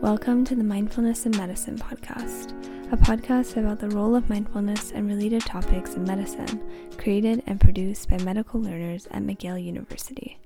[0.00, 2.52] Welcome to the Mindfulness in Medicine podcast,
[2.92, 6.60] a podcast about the role of mindfulness and related topics in medicine,
[6.98, 10.38] created and produced by medical learners at McGill University.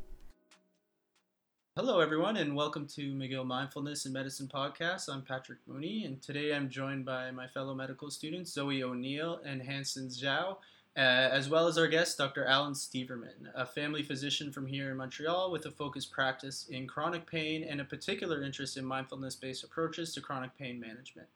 [1.76, 5.08] Hello, everyone, and welcome to McGill Mindfulness in Medicine podcast.
[5.12, 9.62] I'm Patrick Mooney, and today I'm joined by my fellow medical students, Zoe O'Neill and
[9.62, 10.58] Hanson Zhao,
[10.98, 12.44] uh, as well as our guest, Dr.
[12.44, 17.24] Alan Steverman, a family physician from here in Montreal with a focused practice in chronic
[17.24, 21.28] pain and a particular interest in mindfulness based approaches to chronic pain management.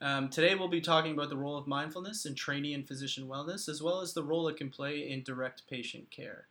[0.00, 3.68] Um, today, we'll be talking about the role of mindfulness in training and physician wellness,
[3.68, 6.48] as well as the role it can play in direct patient care.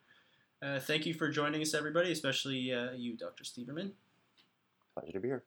[0.62, 3.44] Uh, thank you for joining us, everybody, especially uh, you, Dr.
[3.44, 3.92] Steverman.
[4.96, 5.44] Pleasure to be here.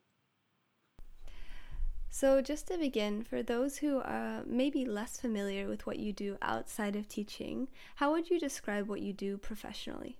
[2.12, 6.36] So, just to begin, for those who are maybe less familiar with what you do
[6.42, 10.18] outside of teaching, how would you describe what you do professionally?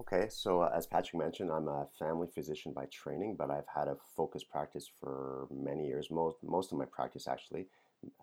[0.00, 3.86] Okay, so uh, as Patrick mentioned, I'm a family physician by training, but I've had
[3.86, 7.66] a focused practice for many years, most, most of my practice actually,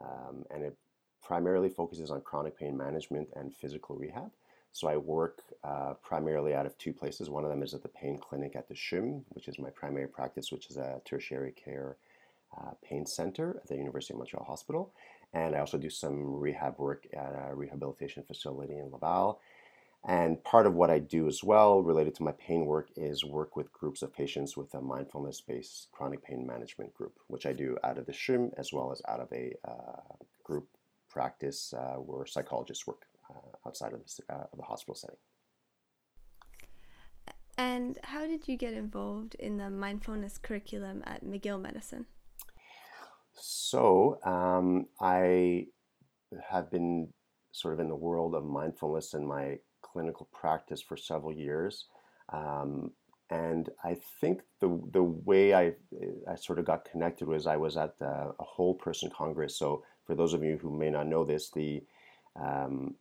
[0.02, 0.78] um, and it
[1.24, 4.30] primarily focuses on chronic pain management and physical rehab.
[4.74, 7.30] So I work uh, primarily out of two places.
[7.30, 10.08] One of them is at the pain clinic at the CHUM, which is my primary
[10.08, 11.96] practice, which is a tertiary care
[12.58, 14.94] uh, pain center at the University of Montreal Hospital.
[15.34, 19.40] And I also do some rehab work at a rehabilitation facility in Laval.
[20.06, 23.56] And part of what I do as well, related to my pain work, is work
[23.56, 27.78] with groups of patients with a mindfulness based chronic pain management group, which I do
[27.84, 30.68] out of the CHUM as well as out of a uh, group
[31.10, 35.18] practice uh, where psychologists work uh, outside of the, uh, of the hospital setting.
[37.58, 42.08] And how did you get involved in the mindfulness curriculum at McGill Medicine?
[43.46, 45.68] So um, I
[46.50, 47.10] have been
[47.52, 51.88] sort of in the world of mindfulness in my clinical practice for several years.
[52.32, 52.92] Um,
[53.30, 55.74] and I think the the way I
[56.26, 59.58] I sort of got connected was I was at a whole person congress.
[59.58, 61.84] So for those of you who may not know this, the
[62.38, 62.96] um,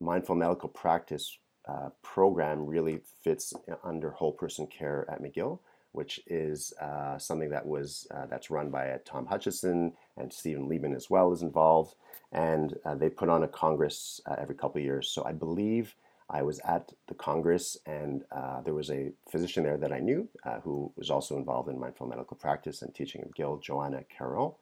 [0.00, 1.36] mindful medical practice
[1.68, 3.52] uh, program really fits
[3.84, 5.58] under whole person care at McGill
[5.92, 10.68] which is uh, something that was uh, that's run by uh, Tom Hutchinson and Stephen
[10.68, 11.94] Liben as well is involved,
[12.32, 15.08] and uh, they put on a congress uh, every couple of years.
[15.10, 15.94] So I believe
[16.30, 18.22] I was at the congress, and
[18.64, 20.28] there was a physician there that I knew
[20.62, 24.58] who was also involved in mindful medical practice and teaching at Gill, Joanna Carroll.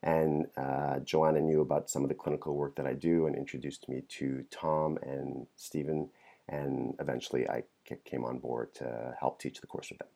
[0.00, 0.46] And
[1.04, 4.44] Joanna knew about some of the clinical work that I do and introduced me to
[4.52, 6.08] Tom and Stephen,
[6.48, 7.64] and eventually I
[8.04, 10.08] came on board to help teach the course with them.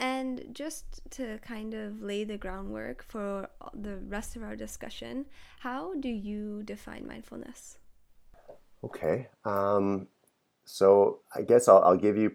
[0.00, 5.26] And just to kind of lay the groundwork for the rest of our discussion,
[5.60, 7.78] how do you define mindfulness?
[8.82, 9.28] Okay.
[9.44, 10.08] Um,
[10.64, 12.32] so I guess I'll, I'll, give you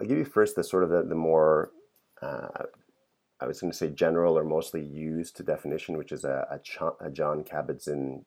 [0.00, 1.72] I'll give you first the sort of the, the more
[2.22, 2.64] uh,
[3.40, 6.96] I was going to say general or mostly used definition, which is a, a, Ch-
[7.00, 8.24] a Jon Kabat-Zinn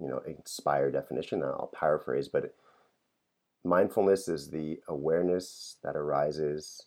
[0.00, 1.42] you know inspired definition.
[1.42, 2.54] I'll paraphrase, but
[3.64, 6.86] mindfulness is the awareness that arises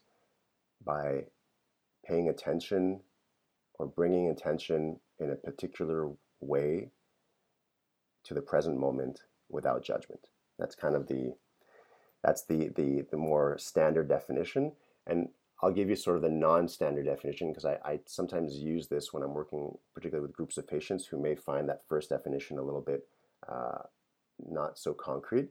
[0.86, 1.26] by
[2.06, 3.02] paying attention
[3.76, 6.10] or bringing attention in a particular
[6.40, 6.92] way
[8.24, 10.28] to the present moment without judgment.
[10.60, 11.34] That's kind of the
[12.24, 14.74] that's the the, the more standard definition.
[15.08, 15.30] And
[15.64, 19.22] I'll give you sort of the non-standard definition because I, I sometimes use this when
[19.24, 22.82] I'm working particularly with groups of patients who may find that first definition a little
[22.82, 23.08] bit
[23.48, 23.80] uh,
[24.50, 25.50] not so concrete.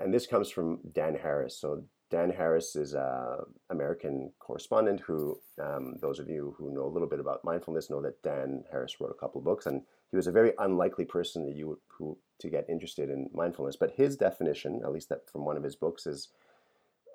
[0.00, 1.58] And this comes from Dan Harris.
[1.60, 6.92] So Dan Harris is an American correspondent who, um, those of you who know a
[6.92, 10.16] little bit about mindfulness know that Dan Harris wrote a couple of books, and he
[10.16, 13.76] was a very unlikely person that you would, who to get interested in mindfulness.
[13.76, 16.28] But his definition, at least that from one of his books, is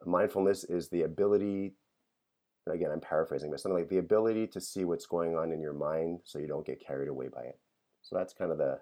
[0.06, 1.74] mindfulness is the ability.
[2.68, 5.74] Again, I'm paraphrasing, but something like the ability to see what's going on in your
[5.74, 7.60] mind, so you don't get carried away by it.
[8.02, 8.80] So that's kind of the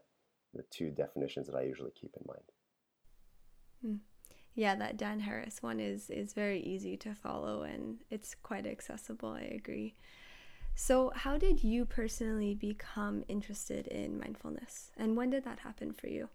[0.56, 2.42] the two definitions that I usually keep in mind.
[3.82, 3.98] Hmm
[4.56, 9.30] yeah, that Dan Harris one is is very easy to follow and it's quite accessible.
[9.30, 9.96] I agree.
[10.76, 16.08] So, how did you personally become interested in mindfulness, and when did that happen for
[16.08, 16.30] you?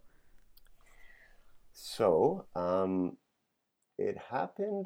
[1.73, 3.17] So, um,
[3.97, 4.85] it happened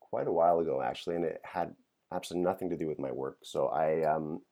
[0.00, 1.74] quite a while ago, actually, and it had
[2.12, 3.38] absolutely nothing to do with my work.
[3.42, 4.42] So, I um,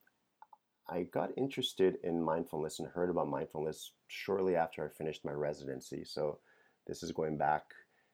[0.88, 6.04] I got interested in mindfulness and heard about mindfulness shortly after I finished my residency.
[6.04, 6.38] So,
[6.87, 7.64] this is going back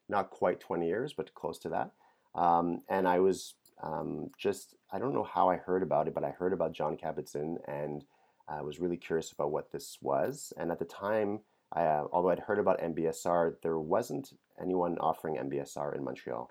[0.09, 1.93] not quite 20 years, but close to that.
[2.35, 6.25] Um, and I was um, just, I don't know how I heard about it, but
[6.25, 8.05] I heard about Jon Kabat-Zinn and
[8.49, 10.53] I was really curious about what this was.
[10.57, 11.41] And at the time,
[11.73, 16.51] I, uh, although I'd heard about MBSR, there wasn't anyone offering MBSR in Montreal.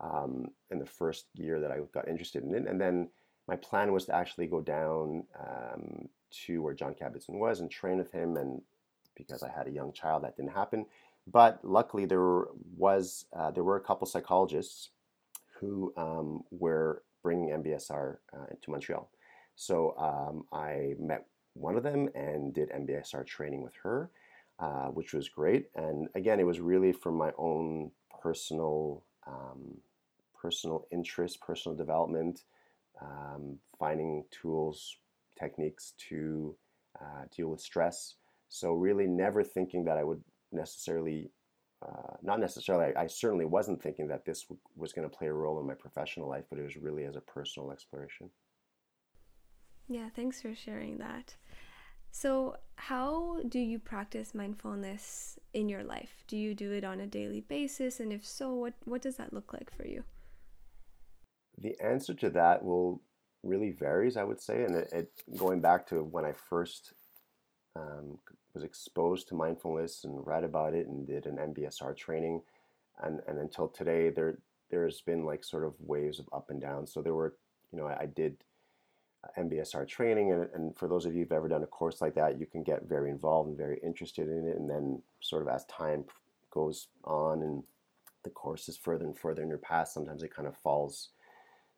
[0.00, 2.66] um, in the first year that I got interested in it.
[2.66, 3.08] And then
[3.46, 6.08] my plan was to actually go down um,
[6.46, 8.36] to where Jon Kabat-Zinn was and train with him.
[8.36, 8.62] And
[9.16, 10.86] because I had a young child, that didn't happen.
[11.30, 12.44] But luckily, there
[12.76, 14.90] was uh, there were a couple psychologists
[15.60, 19.10] who um, were bringing MBSR uh, to Montreal.
[19.56, 24.10] So um, I met one of them and did MBSR training with her,
[24.60, 25.66] uh, which was great.
[25.74, 27.90] And again, it was really from my own
[28.22, 29.78] personal um,
[30.40, 32.44] personal interest, personal development,
[33.02, 34.96] um, finding tools,
[35.38, 36.56] techniques to
[37.00, 38.14] uh, deal with stress.
[38.48, 40.22] So really, never thinking that I would
[40.52, 41.30] necessarily,
[41.86, 45.28] uh, not necessarily, I, I, certainly wasn't thinking that this w- was going to play
[45.28, 48.30] a role in my professional life, but it was really as a personal exploration.
[49.88, 51.34] Yeah, thanks for sharing that.
[52.10, 56.24] So, how do you practice mindfulness in your life?
[56.26, 58.00] Do you do it on a daily basis?
[58.00, 60.04] And if so, what, what does that look like for you?
[61.58, 63.02] The answer to that will
[63.42, 64.64] really varies, I would say.
[64.64, 66.92] And it, it going back to when I first
[67.78, 68.18] um,
[68.54, 72.42] was exposed to mindfulness and read about it and did an MBSR training,
[73.02, 74.38] and, and until today, there
[74.70, 76.86] there's been like sort of waves of up and down.
[76.86, 77.34] So there were,
[77.72, 78.36] you know, I, I did
[79.38, 82.38] MBSR training, and, and for those of you who've ever done a course like that,
[82.38, 85.64] you can get very involved and very interested in it, and then sort of as
[85.66, 86.04] time
[86.50, 87.62] goes on and
[88.24, 91.10] the course is further and further in your past, sometimes it kind of falls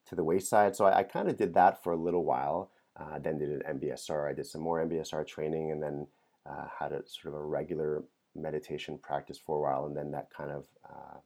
[0.06, 0.75] to the wayside.
[0.75, 2.70] So I, I kind of did that for a little while.
[3.00, 4.29] Uh, then did an MBSR.
[4.29, 6.06] I did some more MBSR training, and then
[6.49, 8.02] uh, had a sort of a regular
[8.35, 11.19] meditation practice for a while, and then that kind of uh,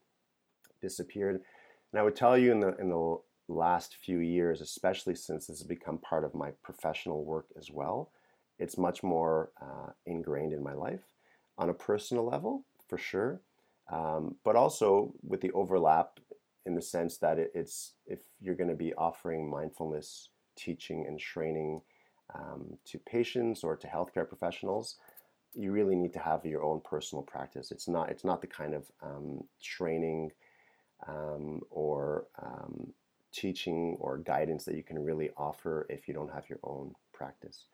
[0.80, 1.40] disappeared.
[1.92, 3.18] And I would tell you in the in the
[3.48, 8.10] last few years, especially since this has become part of my professional work as well,
[8.58, 11.02] it's much more uh, ingrained in my life
[11.58, 13.40] on a personal level, for sure.
[13.92, 16.18] Um, but also with the overlap
[16.64, 21.18] in the sense that it, it's if you're going to be offering mindfulness teaching and
[21.18, 21.80] training
[22.34, 24.96] um, to patients or to healthcare professionals,
[25.54, 27.70] you really need to have your own personal practice.
[27.70, 30.32] It's not it's not the kind of um, training
[31.06, 32.92] um, or um,
[33.32, 37.66] teaching or guidance that you can really offer if you don't have your own practice.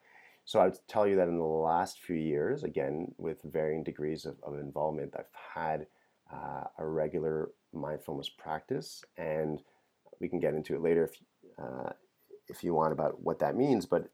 [0.45, 4.25] So I would tell you that in the last few years, again with varying degrees
[4.25, 5.87] of, of involvement, I've had
[6.33, 9.63] uh, a regular mindfulness practice, and
[10.21, 11.17] we can get into it later if
[11.59, 11.91] uh,
[12.51, 13.87] if you want about what that means.
[13.87, 14.11] But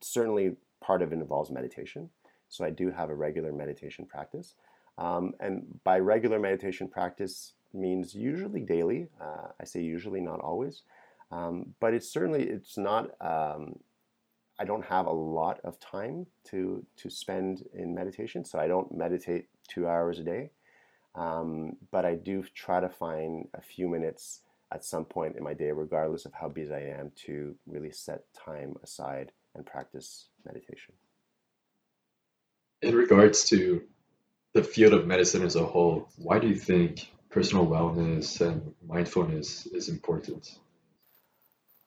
[0.00, 2.10] certainly, part of it involves meditation.
[2.48, 4.54] So I do have a regular meditation practice,
[4.96, 9.08] um, and by regular meditation practice means usually daily.
[9.20, 10.82] Uh, I say usually, not always,
[11.30, 13.10] um, but it's certainly it's not.
[13.20, 13.76] Um,
[14.60, 18.96] I don't have a lot of time to to spend in meditation, so I don't
[18.96, 20.50] meditate two hours a day.
[21.14, 24.40] Um, but I do try to find a few minutes
[24.72, 28.22] at some point in my day, regardless of how busy I am, to really set
[28.34, 30.94] time aside and practice meditation.
[32.82, 33.82] In regards to
[34.52, 39.66] the field of medicine as a whole, why do you think personal wellness and mindfulness
[39.66, 40.58] is important?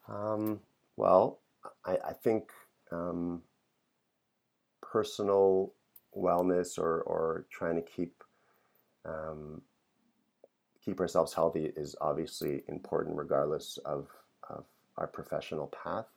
[0.08, 0.60] Um,
[0.98, 1.40] well,
[1.86, 2.52] I, I think
[2.92, 3.42] um,
[4.82, 5.74] personal
[6.16, 8.24] wellness or, or trying to keep
[9.06, 9.62] um,
[10.84, 14.08] keep ourselves healthy is obviously important regardless of,
[14.50, 14.66] of
[14.98, 16.08] our professional path.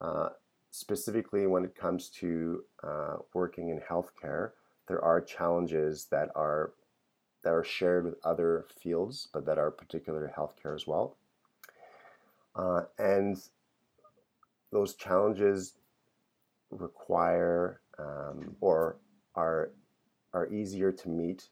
[0.00, 0.30] Uh,
[0.70, 4.50] specifically, when it comes to uh, working in healthcare,
[4.88, 6.72] there are challenges that are
[7.44, 11.16] that are shared with other fields, but that are particular to healthcare as well.
[12.54, 13.48] Uh, and
[14.70, 15.74] those challenges
[16.70, 18.96] require um, or
[19.34, 19.70] are
[20.34, 21.48] are easier to meet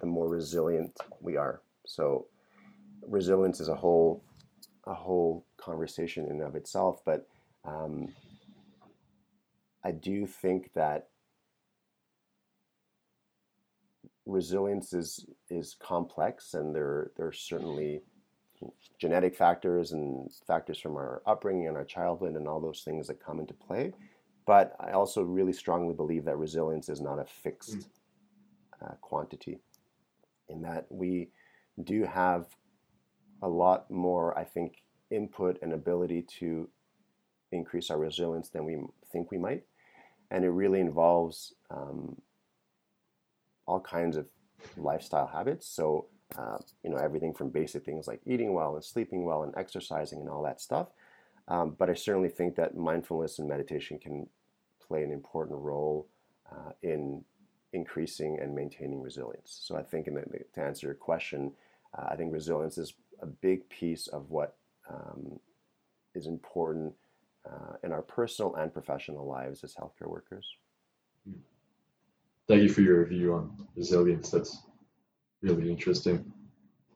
[0.00, 1.60] the more resilient we are.
[1.86, 2.26] So
[3.06, 4.22] resilience is a whole
[4.84, 7.28] a whole conversation in and of itself, but
[7.64, 8.08] um,
[9.84, 11.08] I do think that
[14.26, 18.02] resilience is is complex, and there there are certainly
[18.98, 23.24] genetic factors and factors from our upbringing and our childhood and all those things that
[23.24, 23.92] come into play.
[24.46, 27.84] But I also really strongly believe that resilience is not a fixed mm
[28.84, 29.58] uh, quantity,
[30.48, 31.28] in that we
[31.82, 32.46] do have
[33.42, 36.68] a lot more, I think, input and ability to
[37.52, 38.78] increase our resilience than we
[39.12, 39.64] think we might.
[40.30, 42.20] And it really involves um,
[43.66, 44.26] all kinds of
[44.76, 45.66] lifestyle habits.
[45.66, 46.06] So,
[46.36, 50.20] uh, you know, everything from basic things like eating well and sleeping well and exercising
[50.20, 50.88] and all that stuff.
[51.46, 54.28] Um, but I certainly think that mindfulness and meditation can
[54.86, 56.06] play an important role
[56.50, 57.24] uh, in
[57.72, 59.58] increasing and maintaining resilience.
[59.62, 61.52] So I think, the, to answer your question,
[61.96, 64.56] uh, I think resilience is a big piece of what
[64.88, 65.38] um,
[66.14, 66.94] is important
[67.48, 70.46] uh, in our personal and professional lives as healthcare workers.
[72.46, 74.30] Thank you for your review on resilience.
[74.30, 74.62] That's
[75.42, 76.32] really interesting.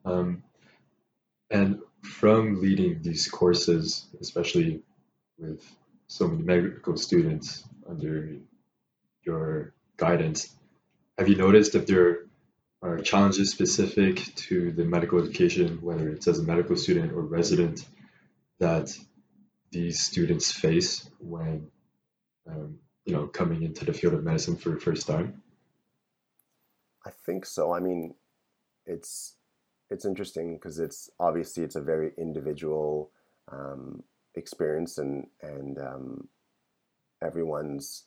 [0.04, 0.42] Um,
[1.50, 4.82] and from leading these courses, especially
[5.38, 5.62] with
[6.06, 8.36] so many medical students under
[9.24, 10.56] your guidance,
[11.18, 12.26] have you noticed if there
[12.82, 17.84] are challenges specific to the medical education, whether it's as a medical student or resident,
[18.58, 18.96] that
[19.70, 21.70] these students face when
[22.48, 25.42] um, you know coming into the field of medicine for the first time?
[27.06, 27.72] I think so.
[27.72, 28.14] I mean,
[28.86, 29.36] it's
[29.90, 33.10] it's interesting because it's obviously it's a very individual
[33.50, 34.02] um,
[34.34, 36.28] experience and and um,
[37.22, 38.04] everyone's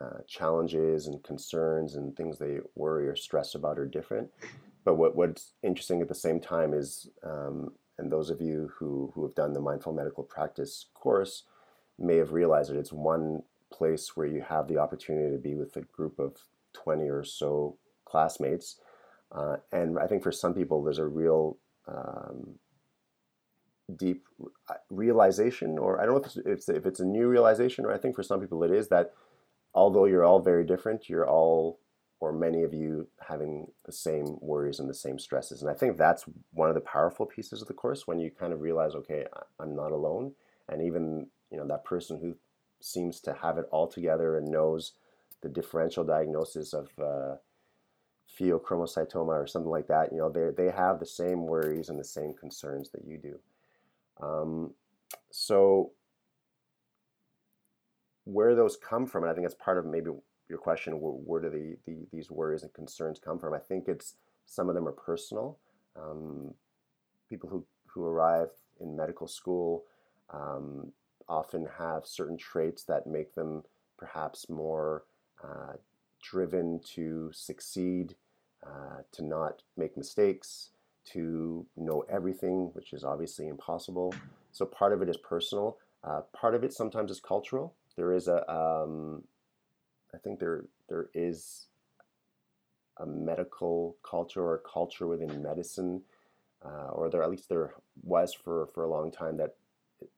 [0.00, 4.28] uh, challenges and concerns and things they worry or stress about are different.
[4.84, 9.12] But what what's interesting at the same time is, um, and those of you who
[9.14, 11.44] who have done the mindful medical practice course
[11.98, 13.42] may have realized that it's one
[13.72, 16.36] place where you have the opportunity to be with a group of
[16.72, 18.80] 20 or so classmates
[19.32, 22.58] uh, and I think for some people, there's a real um,
[23.96, 24.24] deep
[24.90, 28.16] realization, or I don't know if it's, if it's a new realization, or I think
[28.16, 29.12] for some people it is that
[29.74, 31.80] although you're all very different, you're all,
[32.20, 35.62] or many of you, having the same worries and the same stresses.
[35.62, 38.52] And I think that's one of the powerful pieces of the course when you kind
[38.52, 39.24] of realize, okay,
[39.58, 40.32] I'm not alone.
[40.68, 42.36] And even, you know, that person who
[42.80, 44.92] seems to have it all together and knows
[45.42, 47.36] the differential diagnosis of, uh,
[48.38, 52.04] pheochromocytoma or something like that, you know, they, they have the same worries and the
[52.04, 53.38] same concerns that you do.
[54.22, 54.74] Um,
[55.30, 55.92] so
[58.32, 60.10] where those come from, and I think that's part of maybe
[60.48, 63.54] your question, where, do the, the, these worries and concerns come from?
[63.54, 65.58] I think it's some of them are personal.
[65.96, 66.54] Um,
[67.28, 69.84] people who, who arrive in medical school
[70.30, 70.92] um,
[71.28, 73.62] often have certain traits that make them
[73.96, 75.04] perhaps more
[75.42, 75.74] uh,
[76.22, 78.14] driven to succeed,
[78.66, 80.70] uh, to not make mistakes,
[81.12, 84.14] to know everything, which is obviously impossible.
[84.52, 85.78] So part of it is personal.
[86.02, 87.74] Uh, part of it sometimes is cultural.
[88.00, 89.24] There is a, um,
[90.14, 91.66] I think there there is
[92.96, 96.00] a medical culture or a culture within medicine,
[96.64, 99.54] uh, or there at least there was for for a long time that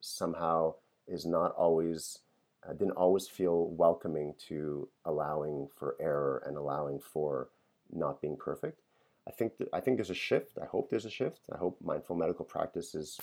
[0.00, 0.74] somehow
[1.08, 2.20] is not always
[2.64, 7.48] uh, didn't always feel welcoming to allowing for error and allowing for
[7.92, 8.78] not being perfect.
[9.26, 10.56] I think th- I think there's a shift.
[10.62, 11.40] I hope there's a shift.
[11.52, 13.18] I hope mindful medical practice is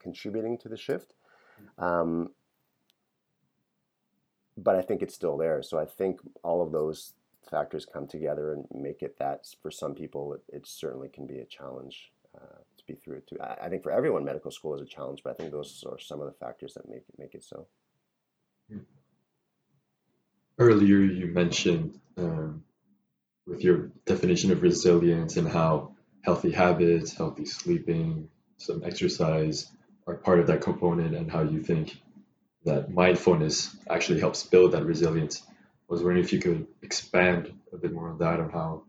[0.00, 1.12] contributing to the shift.
[1.76, 2.30] Um,
[4.56, 5.62] but I think it's still there.
[5.62, 7.12] So I think all of those
[7.50, 11.38] factors come together and make it that for some people it, it certainly can be
[11.38, 13.36] a challenge uh, to be through it too.
[13.40, 15.98] I, I, think for everyone medical school is a challenge, but I think those are
[15.98, 17.66] some of the factors that make it make it so.
[20.58, 22.64] Earlier, you mentioned um,
[23.46, 29.70] with your definition of resilience and how healthy habits, healthy sleeping, some exercise
[30.06, 31.96] are part of that component, and how you think
[32.64, 35.42] that mindfulness actually helps build that resilience.
[35.46, 35.52] I
[35.88, 38.84] was wondering if you could expand a bit more on that, on how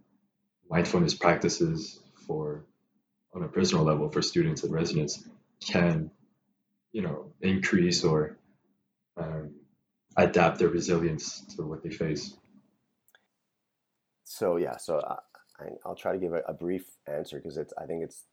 [0.69, 2.65] mindfulness practices for
[3.33, 5.27] on a personal level for students and residents
[5.59, 6.09] can,
[6.93, 8.37] you know, increase or
[9.17, 9.55] um,
[10.15, 12.35] adapt their resilience to what they face.
[14.23, 17.85] So yeah, so I, will try to give a, a brief answer because it's I
[17.85, 18.23] think it's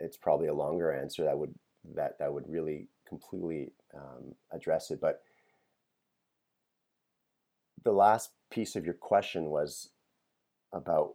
[0.00, 1.54] it's probably a longer answer that would
[1.94, 5.00] that that would really completely um, address it.
[5.00, 5.20] But
[7.84, 9.90] the last piece of your question was
[10.72, 11.14] about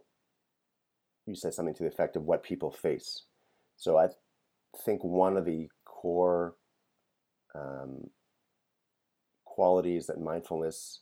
[1.26, 3.22] you said something to the effect of what people face.
[3.76, 4.08] So I
[4.84, 6.56] think one of the core
[7.54, 8.10] um,
[9.44, 11.00] qualities that mindfulness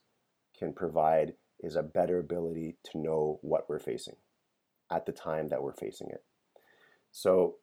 [0.59, 4.17] can provide is a better ability to know what we're facing
[4.91, 6.23] at the time that we're facing it.
[7.11, 7.57] So,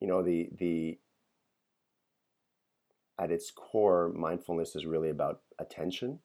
[0.00, 0.98] you know, the the
[3.18, 6.20] at its core, mindfulness is really about attention.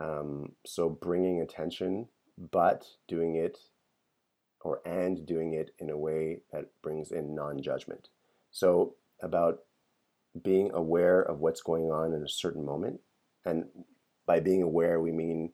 [0.00, 3.58] Um, so bringing attention, but doing it,
[4.60, 8.08] or and doing it in a way that brings in non-judgment.
[8.50, 9.60] So about
[10.42, 13.00] being aware of what's going on in a certain moment.
[13.44, 13.64] And
[14.26, 15.52] by being aware, we mean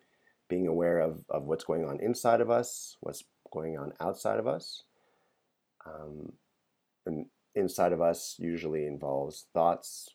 [0.48, 4.46] being aware of, of what's going on inside of us, what's going on outside of
[4.46, 4.82] us.
[5.86, 6.32] Um,
[7.06, 10.10] and inside of us usually involves thoughts,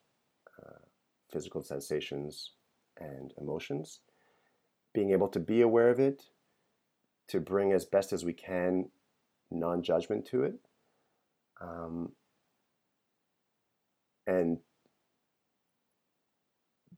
[0.62, 0.86] uh,
[1.31, 2.51] physical sensations,
[3.00, 4.01] and emotions.
[4.93, 6.24] Being able to be aware of it,
[7.29, 8.89] to bring as best as we can
[9.51, 10.55] non judgment to it,
[11.62, 12.13] Um,
[14.27, 14.60] and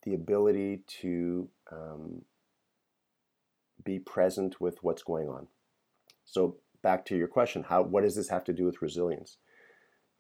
[0.04, 2.24] the ability to um,
[3.84, 5.48] be present with what's going on.
[6.26, 9.38] So back to your question, how what does this have to do with resilience?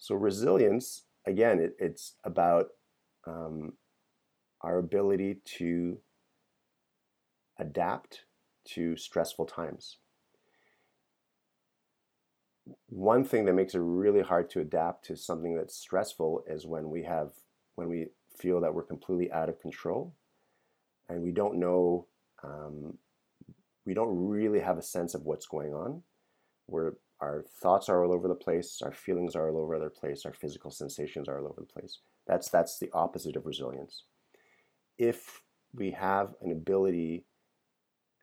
[0.01, 2.69] So resilience, again, it, it's about
[3.27, 3.73] um,
[4.61, 5.99] our ability to
[7.59, 8.25] adapt
[8.69, 9.97] to stressful times.
[12.87, 16.89] One thing that makes it really hard to adapt to something that's stressful is when
[16.89, 17.33] we have
[17.75, 20.15] when we feel that we're completely out of control
[21.09, 22.07] and we don't know
[22.43, 22.97] um,
[23.85, 26.01] we don't really have a sense of what's going on.
[26.67, 30.25] We're, our thoughts are all over the place, our feelings are all over the place,
[30.25, 31.99] our physical sensations are all over the place.
[32.27, 34.03] That's that's the opposite of resilience.
[34.97, 35.41] If
[35.73, 37.25] we have an ability,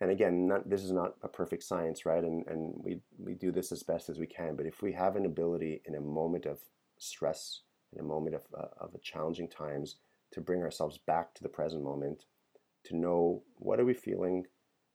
[0.00, 2.22] and again, not, this is not a perfect science, right?
[2.22, 4.56] And and we we do this as best as we can.
[4.56, 6.58] But if we have an ability in a moment of
[6.98, 7.62] stress,
[7.92, 9.96] in a moment of uh, of challenging times,
[10.32, 12.24] to bring ourselves back to the present moment,
[12.84, 14.44] to know what are we feeling,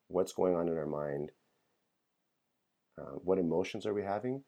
[0.08, 1.32] what's going on in our mind,
[3.00, 4.44] uh, what emotions are we having,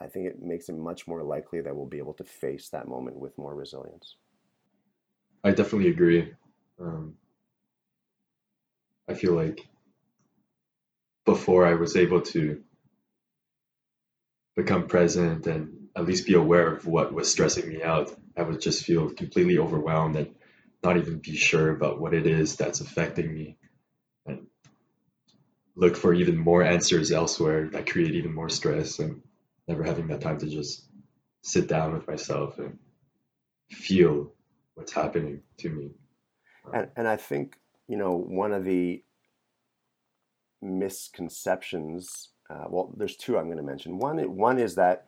[0.00, 2.88] I think it makes it much more likely that we'll be able to face that
[2.88, 4.16] moment with more resilience.
[5.44, 6.32] I definitely agree.
[6.80, 7.14] Um,
[9.08, 9.66] I feel like
[11.26, 12.62] before I was able to
[14.56, 18.60] become present and at least be aware of what was stressing me out, I would
[18.60, 20.34] just feel completely overwhelmed and
[20.82, 23.56] not even be sure about what it is that's affecting me
[25.80, 29.22] look for even more answers elsewhere that create even more stress and
[29.66, 30.84] never having that time to just
[31.42, 32.78] sit down with myself and
[33.70, 34.30] feel
[34.74, 35.90] what's happening to me.
[36.74, 37.56] And, and I think,
[37.88, 39.02] you know, one of the
[40.60, 43.98] misconceptions, uh, well, there's two I'm going to mention.
[43.98, 45.06] One, one is that,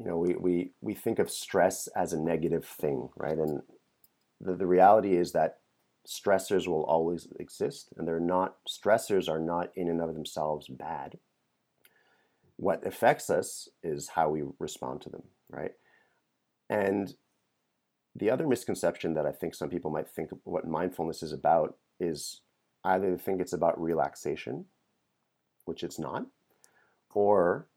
[0.00, 3.38] you know, we, we, we think of stress as a negative thing, right?
[3.38, 3.62] And
[4.40, 5.58] the, the reality is that
[6.08, 11.18] stressors will always exist and they're not, stressors are not in and of themselves bad
[12.58, 15.70] what affects us is how we respond to them, right?
[16.68, 17.14] And
[18.16, 22.40] the other misconception that I think some people might think what mindfulness is about is
[22.84, 24.64] either they think it's about relaxation,
[25.66, 26.26] which it's not,
[27.14, 27.68] or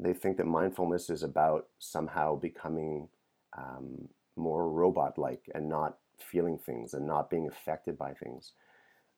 [0.00, 3.08] they think that mindfulness is about somehow becoming
[3.56, 8.52] um, more robot like and not feeling things and not being affected by things,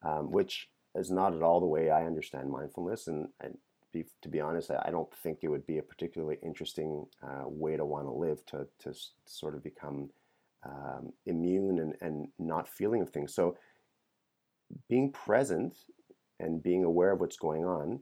[0.02, 3.06] um, which is not at all the way I understand mindfulness.
[3.06, 3.59] And, and
[3.92, 7.76] be, to be honest, I don't think it would be a particularly interesting uh, way
[7.76, 10.11] to want to live to, to sort of become
[10.64, 13.35] um, immune and, and not feeling of things.
[13.35, 13.56] So
[14.88, 15.76] being present
[16.40, 18.00] and being aware of what's going on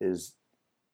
[0.00, 0.34] is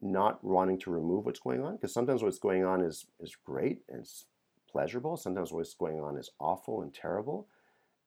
[0.00, 3.82] not wanting to remove what's going on because sometimes what's going on is, is great
[3.88, 4.26] and it's
[4.70, 5.16] pleasurable.
[5.16, 7.48] Sometimes what's going on is awful and terrible.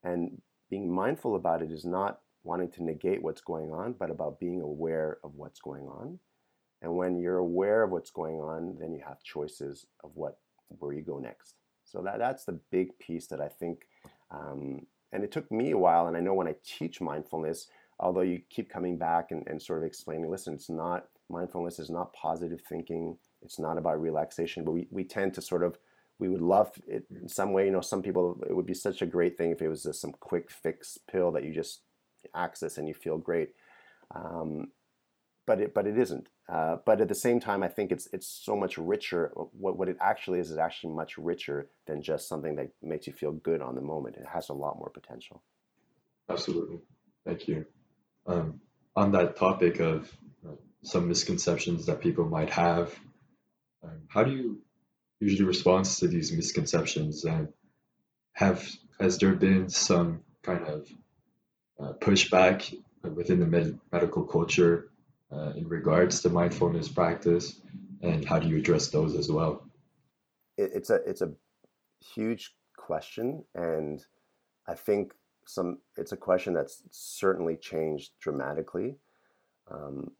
[0.04, 4.39] And being mindful about it is not wanting to negate what's going on, but about
[4.39, 6.19] being aware of what's going on.
[6.82, 10.38] And when you're aware of what's going on, then you have choices of what
[10.80, 11.56] where you go next.
[11.86, 13.88] So that that's the big piece that I think.
[14.32, 17.67] Um, and it took me a while, and I know when I teach mindfulness,
[17.99, 21.89] although you keep coming back and, and sort of explaining, listen, it's not mindfulness is
[21.89, 23.17] not positive thinking.
[23.41, 25.78] It's not about relaxation, but we, we tend to sort of
[26.19, 27.65] we would love it in some way.
[27.65, 30.02] You know, some people it would be such a great thing if it was just
[30.02, 31.82] some quick fix pill that you just
[32.36, 33.49] access and you feel great.
[34.13, 34.67] Um,
[35.45, 36.28] but it but it isn't.
[36.49, 39.32] Uh, but at the same time, I think it's it's so much richer.
[39.36, 43.13] What what it actually is is actually much richer than just something that makes you
[43.13, 44.17] feel good on the moment.
[44.17, 45.43] It has a lot more potential.
[46.30, 46.80] Absolutely,
[47.26, 47.65] thank you.
[48.26, 48.62] Um,
[48.95, 50.10] on that topic of
[50.47, 52.97] uh, some misconceptions that people might have,
[53.84, 54.62] um, how do you
[55.23, 57.23] usually respond to these misconceptions?
[57.23, 57.47] And
[58.33, 58.67] have
[58.99, 60.88] has there been some kind of
[61.79, 64.89] uh, pushback within the med- medical culture
[65.31, 67.59] uh, in regards to mindfulness practice,
[68.01, 69.65] and how do you address those as well?
[70.57, 71.31] It, it's a it's a
[72.15, 74.03] huge question, and
[74.67, 75.13] I think
[75.45, 78.97] some it's a question that's certainly changed dramatically.
[79.71, 80.12] Um,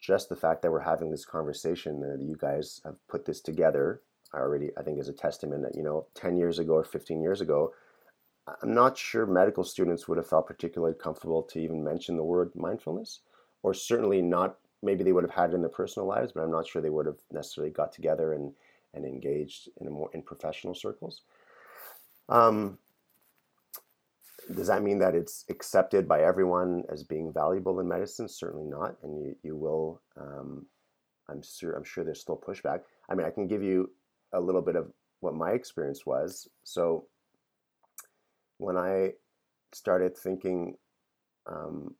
[0.00, 4.00] just the fact that we're having this conversation, that you guys have put this together
[4.38, 7.40] already, I think is a testament that you know, ten years ago or fifteen years
[7.40, 7.72] ago,
[8.62, 12.52] I'm not sure medical students would have felt particularly comfortable to even mention the word
[12.54, 13.20] mindfulness,
[13.62, 14.58] or certainly not.
[14.82, 16.90] Maybe they would have had it in their personal lives, but I'm not sure they
[16.90, 18.52] would have necessarily got together and,
[18.94, 21.22] and engaged in a more in professional circles.
[22.28, 22.78] Um,
[24.54, 28.28] does that mean that it's accepted by everyone as being valuable in medicine?
[28.28, 30.00] Certainly not, and you, you will.
[30.16, 30.66] Um,
[31.28, 32.82] I'm sure I'm sure there's still pushback.
[33.08, 33.90] I mean, I can give you
[34.32, 36.48] a little bit of what my experience was.
[36.64, 37.06] So
[38.58, 39.12] when I
[39.72, 40.76] started thinking,
[41.46, 41.94] um,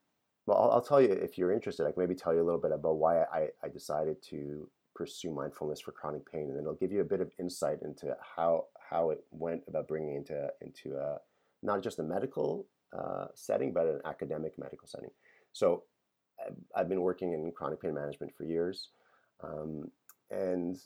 [0.47, 1.87] well, I'll, I'll, tell you if you're interested.
[1.87, 5.31] I can maybe tell you a little bit about why I, I decided to pursue
[5.31, 8.65] mindfulness for chronic pain, and then it'll give you a bit of insight into how
[8.91, 11.19] how it went about bringing into into a
[11.63, 15.11] not just a medical uh, setting, but an academic medical setting.
[15.53, 15.85] So
[16.75, 18.91] I've been working in chronic pain management for years,
[19.43, 19.91] um,
[20.31, 20.77] and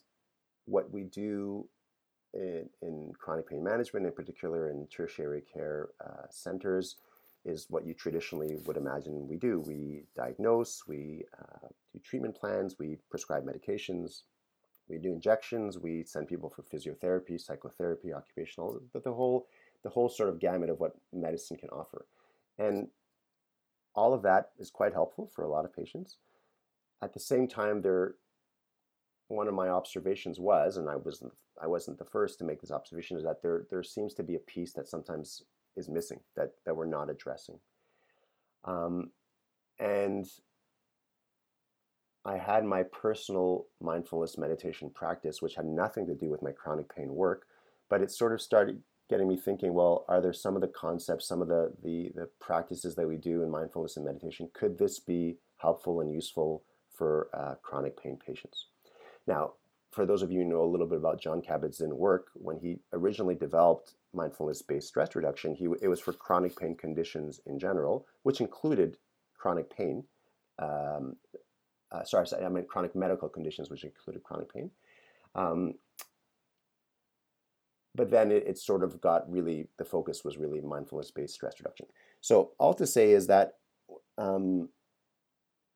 [0.70, 1.66] what we do
[2.32, 6.96] in, in, chronic pain management, in particular in tertiary care uh, centers,
[7.44, 9.60] is what you traditionally would imagine we do.
[9.60, 14.22] We diagnose, we uh, do treatment plans, we prescribe medications,
[14.88, 19.46] we do injections, we send people for physiotherapy, psychotherapy, occupational, but the whole
[19.82, 22.06] the whole sort of gamut of what medicine can offer.
[22.58, 22.88] And
[23.94, 26.18] all of that is quite helpful for a lot of patients.
[27.02, 28.16] At the same time, there
[29.30, 32.70] one of my observations was, and I wasn't I wasn't the first to make this
[32.72, 35.42] observation, is that there there seems to be a piece that sometimes
[35.76, 37.58] is missing that that we're not addressing.
[38.64, 39.10] Um,
[39.78, 40.26] and
[42.24, 46.94] I had my personal mindfulness meditation practice, which had nothing to do with my chronic
[46.94, 47.46] pain work,
[47.88, 49.72] but it sort of started getting me thinking.
[49.72, 53.16] Well, are there some of the concepts, some of the the, the practices that we
[53.16, 54.50] do in mindfulness and meditation?
[54.54, 58.66] Could this be helpful and useful for uh, chronic pain patients?
[59.26, 59.52] Now,
[59.90, 62.78] for those of you who know a little bit about Jon Kabat-Zinn work, when he
[62.92, 68.40] originally developed mindfulness-based stress reduction, he, it was for chronic pain conditions in general, which
[68.40, 68.98] included
[69.36, 70.04] chronic pain.
[70.58, 71.16] Um,
[71.90, 74.70] uh, sorry, I meant chronic medical conditions, which included chronic pain.
[75.34, 75.74] Um,
[77.94, 81.86] but then it, it, sort of got really, the focus was really mindfulness-based stress reduction.
[82.20, 83.54] So all to say is that
[84.18, 84.68] um,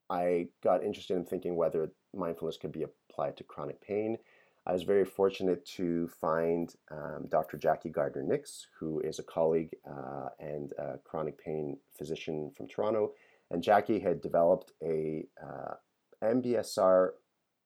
[0.08, 4.18] I got interested in thinking whether mindfulness could be applied to chronic pain.
[4.66, 7.58] I was very fortunate to find um, Dr.
[7.58, 13.12] Jackie Gardner Nix, who is a colleague uh, and a chronic pain physician from Toronto.
[13.50, 15.74] And Jackie had developed a uh,
[16.22, 17.10] MBSR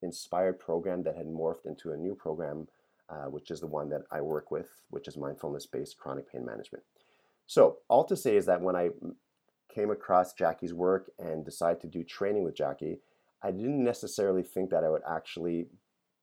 [0.03, 2.67] inspired program that had morphed into a new program,
[3.09, 6.45] uh, which is the one that I work with, which is mindfulness based chronic pain
[6.45, 6.83] management.
[7.47, 8.91] So, all to say is that when I
[9.73, 12.99] came across Jackie's work and decided to do training with Jackie,
[13.43, 15.67] I didn't necessarily think that I would actually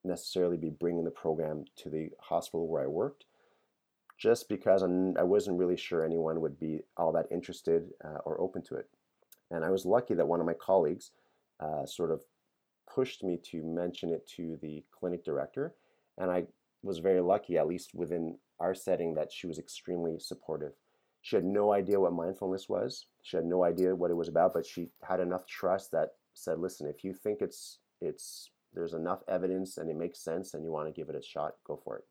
[0.04, 3.26] necessarily be bringing the program to the hospital where I worked,
[4.18, 8.62] just because I wasn't really sure anyone would be all that interested uh, or open
[8.64, 8.90] to it.
[9.52, 11.12] And I was lucky that one of my colleagues
[11.60, 12.24] uh, sort of
[12.94, 15.74] pushed me to mention it to the clinic director,
[16.18, 16.46] and I
[16.84, 20.74] was very lucky, at least within our setting, that she was extremely supportive.
[21.22, 23.08] She had no idea what mindfulness was.
[23.24, 26.60] She had no idea what it was about, but she had enough trust that said,
[26.60, 30.72] listen, if you think it's it's there's enough evidence and it makes sense and you
[30.72, 32.04] want to give it a shot, go for it.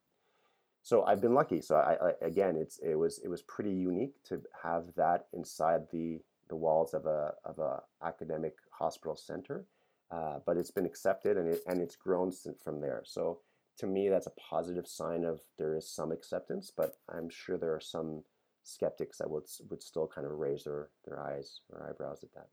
[0.82, 1.60] So I've been lucky.
[1.60, 5.82] So I, I again, it's it was it was pretty unique to have that inside
[5.92, 9.66] the the walls of a of a academic hospital center,
[10.10, 12.32] uh, but it's been accepted and it and it's grown
[12.62, 13.02] from there.
[13.04, 13.40] So
[13.78, 17.74] to me, that's a positive sign of there is some acceptance, but I'm sure there
[17.74, 18.22] are some
[18.62, 22.48] skeptics that would would still kind of raise their their eyes or eyebrows at that.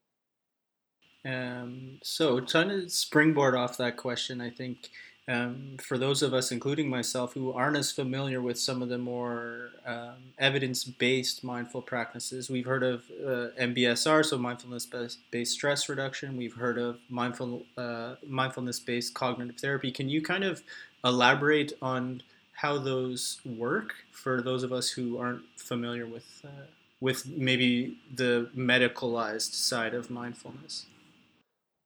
[1.26, 4.90] Um, so, trying to springboard off that question, I think
[5.28, 8.98] um, for those of us, including myself, who aren't as familiar with some of the
[8.98, 14.88] more um, evidence based mindful practices, we've heard of uh, MBSR, so mindfulness
[15.32, 16.38] based stress reduction.
[16.38, 19.92] We've heard of mindful, uh, mindfulness based cognitive therapy.
[19.92, 20.64] Can you kind of
[21.06, 26.42] elaborate on how those work for those of us who aren't familiar with?
[26.44, 26.66] Uh,
[27.00, 30.86] with maybe the medicalized side of mindfulness.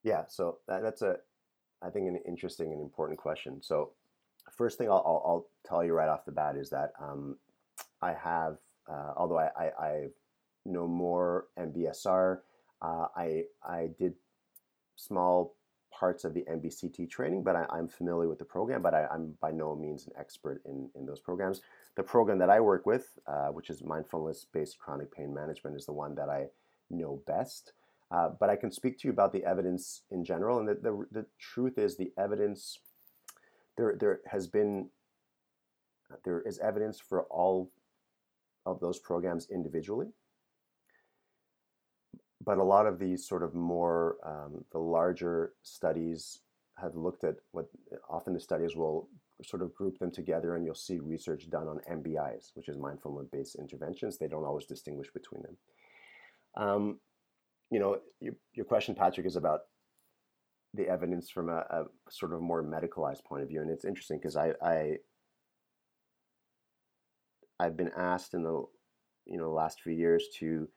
[0.06, 1.18] Yeah, so that, that's a,
[1.82, 3.62] I think, an interesting and important question.
[3.63, 3.89] So,
[4.52, 7.38] first thing I'll, I'll, I'll tell you right off the bat is that um,
[8.04, 10.06] I have, uh, although I, I, I,
[10.68, 12.39] know more MBSR,
[12.82, 14.13] uh, I, I did
[14.96, 15.56] small
[15.91, 19.36] parts of the MBCT training, but I, am familiar with the program, but I, am
[19.41, 21.62] by no means an expert in, in those programs.
[21.96, 25.86] The program that I work with, uh, which is mindfulness based chronic pain management, is
[25.86, 26.48] the one that I
[26.89, 27.74] know best.
[28.15, 30.60] Uh, but I can speak to you about the evidence in general.
[30.60, 32.80] And the, the, the truth is, the evidence,
[33.75, 34.89] there, there has been,
[36.23, 37.71] there is evidence for all
[38.65, 40.08] of those programs individually.
[42.45, 46.39] But a lot of these sort of more, um, the larger studies
[46.78, 47.65] have looked at what
[48.10, 49.10] often the studies will
[49.43, 53.28] sort of group them together and you'll see research done on MBIs, which is mindfulness
[53.30, 54.17] based interventions.
[54.17, 55.58] They don't always distinguish between them.
[56.56, 56.99] Um,
[57.76, 59.64] you know, your, your question, Patrick, is about
[60.74, 64.18] the evidence from a, a, sort of more medicalized point of view, and it's interesting
[64.18, 64.94] because I, I
[67.60, 68.64] I've been asked in the
[69.26, 70.70] you know last few years to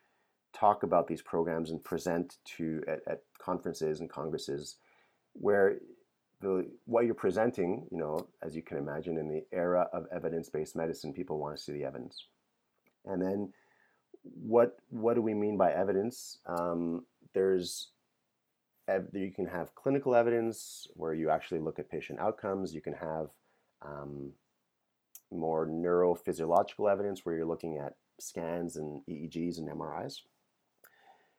[0.53, 4.79] talk about these programs and present to at, at conferences and congresses
[5.35, 5.79] where
[6.41, 10.75] the what you're presenting, you know, as you can imagine, in the era of evidence-based
[10.75, 12.27] medicine, people want to see the evidence.
[13.05, 13.53] And then,
[14.35, 16.39] what what do we mean by evidence?
[16.47, 17.91] Um, there's
[19.13, 22.75] you can have clinical evidence where you actually look at patient outcomes.
[22.75, 23.29] You can have
[23.83, 24.33] um,
[25.31, 30.21] more neurophysiological evidence where you're looking at scans and EEGs and MRIs.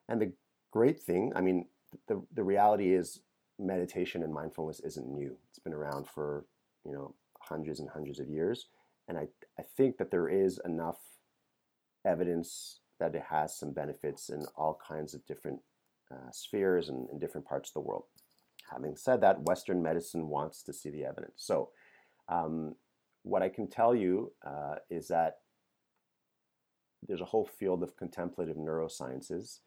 [0.08, 0.32] And the
[0.72, 1.66] great thing, I mean,
[2.08, 3.22] the, the reality is
[3.58, 5.36] meditation and mindfulness isn't new.
[5.50, 6.46] It's been around for,
[6.86, 8.68] you know, hundreds and hundreds of years.
[9.08, 11.00] And I, I think that there is enough
[12.06, 15.60] evidence that it has some benefits in all kinds of different
[16.12, 18.04] uh, spheres and in different parts of the world.
[18.72, 21.36] Having said that, Western medicine wants to see the evidence.
[21.38, 21.70] So,
[22.28, 22.76] um,
[23.24, 25.38] what I can tell you uh, is that
[27.08, 29.60] there's a whole field of contemplative neurosciences,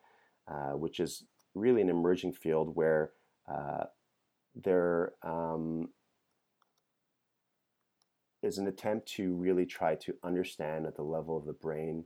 [0.49, 3.13] uh, which is really an emerging field where
[3.51, 3.85] uh,
[4.55, 5.89] there um,
[8.43, 12.05] is an attempt to really try to understand at the level of the brain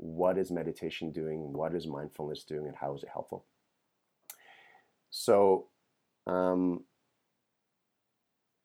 [0.00, 3.44] what is meditation doing, what is mindfulness doing, and how is it helpful.
[5.10, 5.66] So,
[6.26, 6.84] um,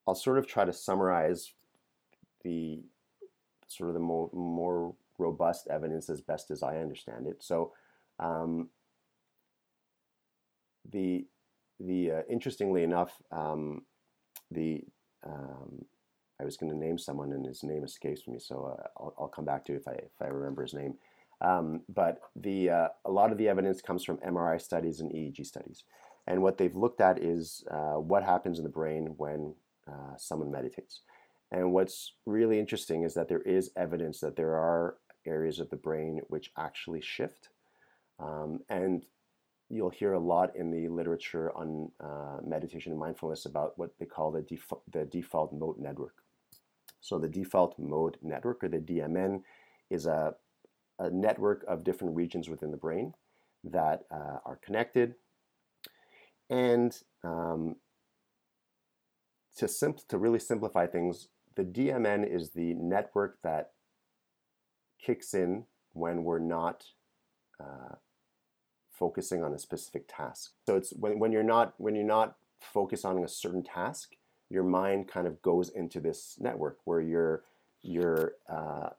[0.07, 1.51] I'll sort of try to summarize
[2.43, 2.79] the
[3.67, 7.43] sort of the more, more robust evidence as best as I understand it.
[7.43, 7.73] So,
[8.19, 8.69] um,
[10.89, 11.25] the
[11.81, 13.81] the uh, interestingly enough, um,
[14.51, 14.83] the
[15.25, 15.83] um,
[16.39, 19.27] I was going to name someone and his name escapes me, so uh, I'll, I'll,
[19.27, 20.95] come back to if I if I remember his name.
[21.45, 25.45] Um, but the uh, a lot of the evidence comes from MRI studies and EEG
[25.45, 25.83] studies,
[26.25, 29.53] and what they've looked at is uh, what happens in the brain when
[29.87, 31.01] uh, someone meditates.
[31.51, 35.75] And what's really interesting is that there is evidence that there are areas of the
[35.75, 37.49] brain which actually shift.
[38.19, 39.05] Um, and
[39.69, 44.05] you'll hear a lot in the literature on uh, meditation and mindfulness about what they
[44.05, 46.15] call the, def- the default mode network.
[47.01, 49.41] So, the default mode network, or the DMN,
[49.91, 50.33] is a,
[50.99, 53.13] a network of different regions within the brain
[53.63, 55.15] that uh, are connected.
[56.49, 57.77] And um,
[59.57, 63.71] to, sim- to really simplify things, the DMN is the network that
[65.01, 66.85] kicks in when we're not
[67.59, 67.95] uh,
[68.91, 70.51] focusing on a specific task.
[70.67, 74.15] So it's when, when you're not when you're not focused on a certain task,
[74.49, 77.43] your mind kind of goes into this network where you're
[77.81, 78.89] you're uh,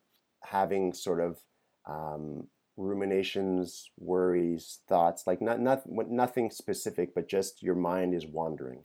[0.42, 1.38] having sort of
[1.87, 8.83] um, ruminations, worries, thoughts, like not, not nothing specific, but just your mind is wandering.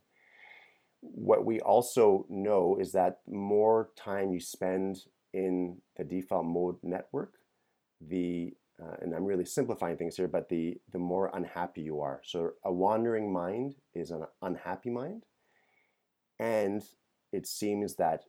[1.02, 5.00] What we also know is that more time you spend
[5.34, 7.34] in the default mode network,
[8.00, 12.22] the uh, and I'm really simplifying things here, but the the more unhappy you are.
[12.24, 15.26] So a wandering mind is an unhappy mind,
[16.40, 16.84] and
[17.32, 18.24] it seems that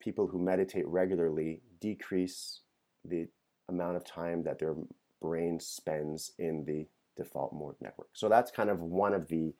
[0.00, 2.60] people who meditate regularly decrease
[3.04, 3.28] the
[3.72, 4.74] amount of time that their
[5.20, 8.08] brain spends in the default mode network.
[8.12, 9.54] So that's kind of one of the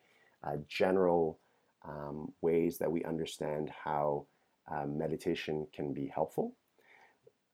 [0.44, 1.38] uh, general
[1.87, 4.27] um, ways that we understand how
[4.70, 6.55] uh, meditation can be helpful.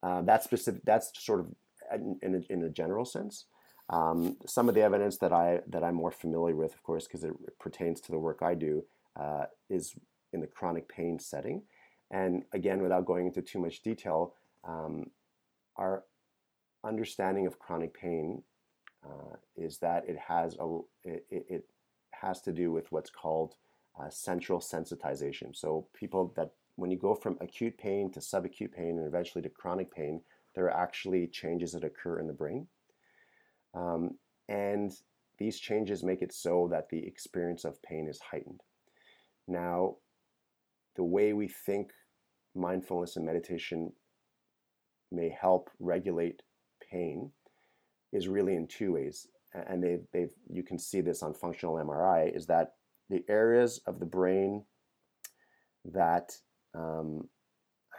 [0.03, 0.83] Uh, that's specific.
[0.85, 1.47] That's sort of
[2.23, 3.47] in a, in a general sense.
[3.90, 7.25] Um, some of the evidence that I that I'm more familiar with, of course, because
[7.25, 8.85] it pertains to the work I do,
[9.16, 9.94] uh, is
[10.33, 11.62] in the chronic pain setting.
[12.11, 15.11] And again, without going into too much detail, um,
[15.77, 16.05] our
[16.84, 18.42] understanding of chronic pain
[19.04, 21.64] uh, is that it has a it, it,
[22.12, 23.54] has to do with what's called
[24.00, 25.54] uh, central sensitization.
[25.54, 29.48] So people that when you go from acute pain to subacute pain and eventually to
[29.48, 30.20] chronic pain,
[30.56, 32.66] there are actually changes that occur in the brain.
[33.72, 34.92] Um, and
[35.38, 38.62] these changes make it so that the experience of pain is heightened.
[39.46, 39.96] Now,
[40.96, 41.92] the way we think
[42.54, 43.92] mindfulness and meditation
[45.12, 46.42] may help regulate
[46.90, 47.31] pain
[48.12, 49.27] is really in two ways.
[49.55, 52.74] And they, they've, you can see this on functional MRI, is that
[53.09, 54.64] the areas of the brain
[55.85, 56.33] that
[56.74, 57.29] um,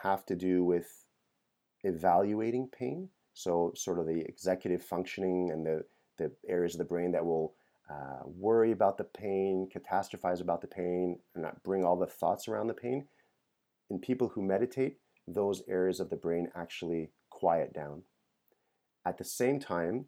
[0.04, 0.88] have to do with
[1.84, 3.10] evaluating pain.
[3.34, 5.84] So, sort of the executive functioning and the,
[6.18, 7.54] the areas of the brain that will
[7.90, 12.68] uh, worry about the pain, catastrophize about the pain, and bring all the thoughts around
[12.68, 13.08] the pain.
[13.90, 14.98] In people who meditate,
[15.28, 18.04] those areas of the brain actually quiet down.
[19.10, 20.06] At the same time,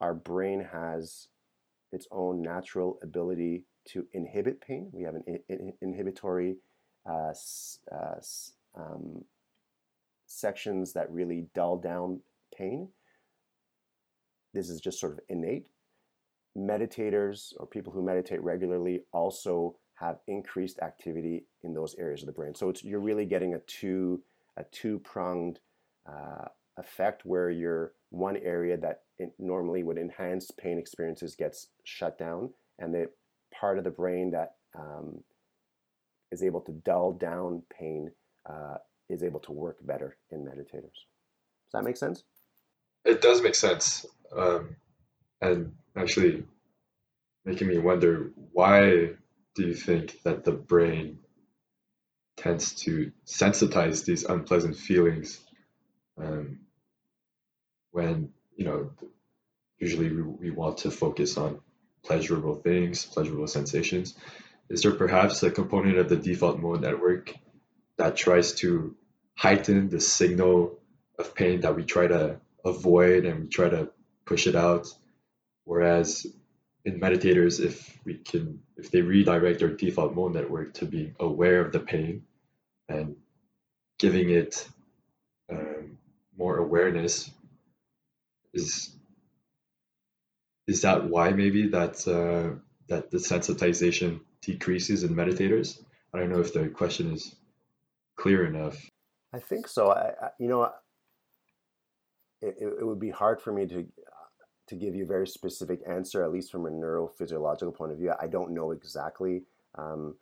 [0.00, 1.26] our brain has
[1.90, 4.90] its own natural ability to inhibit pain.
[4.92, 6.58] We have an in, in, inhibitory
[7.04, 7.32] uh,
[7.92, 8.20] uh,
[8.76, 9.24] um,
[10.26, 12.20] sections that really dull down
[12.56, 12.90] pain.
[14.52, 15.66] This is just sort of innate.
[16.56, 22.32] Meditators or people who meditate regularly also have increased activity in those areas of the
[22.32, 22.54] brain.
[22.54, 24.22] So it's, you're really getting a two
[24.56, 25.58] a two pronged
[26.08, 29.02] uh, effect where your one area that
[29.38, 33.08] normally would enhance pain experiences gets shut down, and the
[33.58, 35.22] part of the brain that um,
[36.32, 38.10] is able to dull down pain
[38.48, 38.76] uh,
[39.08, 40.98] is able to work better in meditators.
[41.64, 42.24] Does that make sense?
[43.04, 44.06] It does make sense,
[44.36, 44.76] um,
[45.40, 46.44] and actually
[47.44, 49.10] making me wonder why
[49.54, 51.18] do you think that the brain
[52.36, 55.40] tends to sensitize these unpleasant feelings
[56.20, 56.58] um,
[57.94, 58.90] when you know
[59.78, 61.60] usually we, we want to focus on
[62.04, 64.14] pleasurable things pleasurable sensations.
[64.68, 67.32] Is there perhaps a component of the default mode network
[67.96, 68.96] that tries to
[69.36, 70.78] heighten the signal
[71.18, 73.90] of pain that we try to avoid and we try to
[74.24, 74.88] push it out?
[75.64, 76.26] Whereas
[76.84, 81.60] in meditators if we can if they redirect their default mode network to being aware
[81.60, 82.24] of the pain
[82.88, 83.16] and
[83.98, 84.68] giving it
[85.48, 85.96] um,
[86.36, 87.30] more awareness
[88.54, 88.96] is
[90.66, 95.82] is that why maybe that uh, that the sensitization decreases in meditators?
[96.12, 97.34] I don't know if the question is
[98.16, 98.76] clear enough.
[99.34, 99.90] I think so.
[99.90, 100.70] I, I you know
[102.40, 103.86] it, it would be hard for me to
[104.66, 108.12] to give you a very specific answer at least from a neurophysiological point of view.
[108.18, 109.42] I don't know exactly
[109.76, 110.14] um,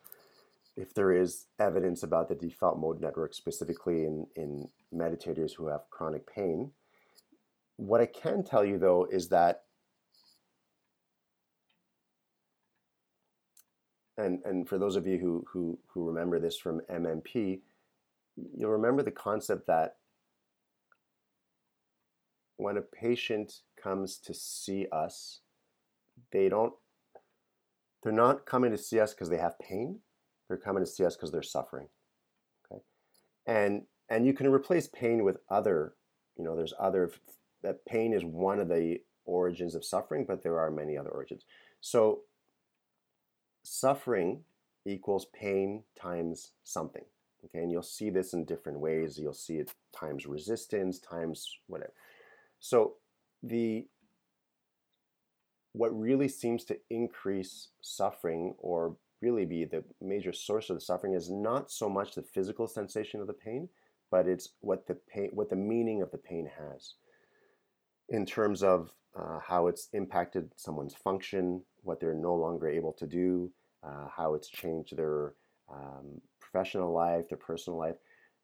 [0.77, 5.83] if there is evidence about the default mode network specifically in, in meditators who have
[5.91, 6.73] chronic pain.
[7.77, 9.63] What I can tell you though is that,
[14.17, 17.61] and, and for those of you who, who, who remember this from MMP,
[18.57, 19.97] you'll remember the concept that
[22.57, 25.41] when a patient comes to see us,
[26.31, 26.73] they don't,
[28.03, 29.99] they're not coming to see us because they have pain
[30.53, 31.89] they're coming to see us because they're suffering.
[32.71, 32.83] Okay,
[33.47, 35.95] and and you can replace pain with other.
[36.37, 37.11] You know, there's other.
[37.63, 41.45] That pain is one of the origins of suffering, but there are many other origins.
[41.81, 42.23] So
[43.63, 44.41] suffering
[44.85, 47.05] equals pain times something.
[47.45, 49.19] Okay, and you'll see this in different ways.
[49.19, 51.93] You'll see it times resistance, times whatever.
[52.61, 52.95] So
[53.43, 53.87] the
[55.73, 61.15] what really seems to increase suffering or really be the major source of the suffering
[61.15, 63.69] is not so much the physical sensation of the pain,
[64.11, 66.95] but it's what the pain, what the meaning of the pain has,
[68.13, 73.07] in terms of uh, how it's impacted someone's function, what they're no longer able to
[73.07, 73.51] do,
[73.83, 75.33] uh, how it's changed their
[75.73, 77.97] um, professional life, their personal life.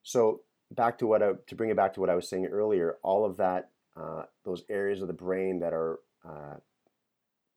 [0.03, 0.41] So
[0.73, 3.25] back to what I, to bring it back to what I was saying earlier, all
[3.25, 6.57] of that, uh, those areas of the brain that are uh,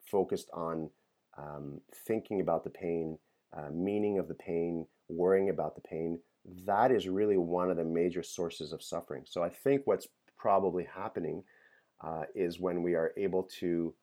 [0.04, 0.90] focused on
[1.38, 3.18] um, thinking about the pain,
[3.56, 6.18] uh, meaning of the pain, worrying about the pain,
[6.66, 9.22] that is really one of the major sources of suffering.
[9.26, 11.42] So I think what's probably happening
[12.02, 13.94] uh, is when we are able to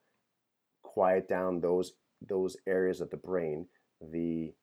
[0.83, 1.93] quiet down those
[2.27, 3.65] those areas of the brain,
[4.11, 4.53] the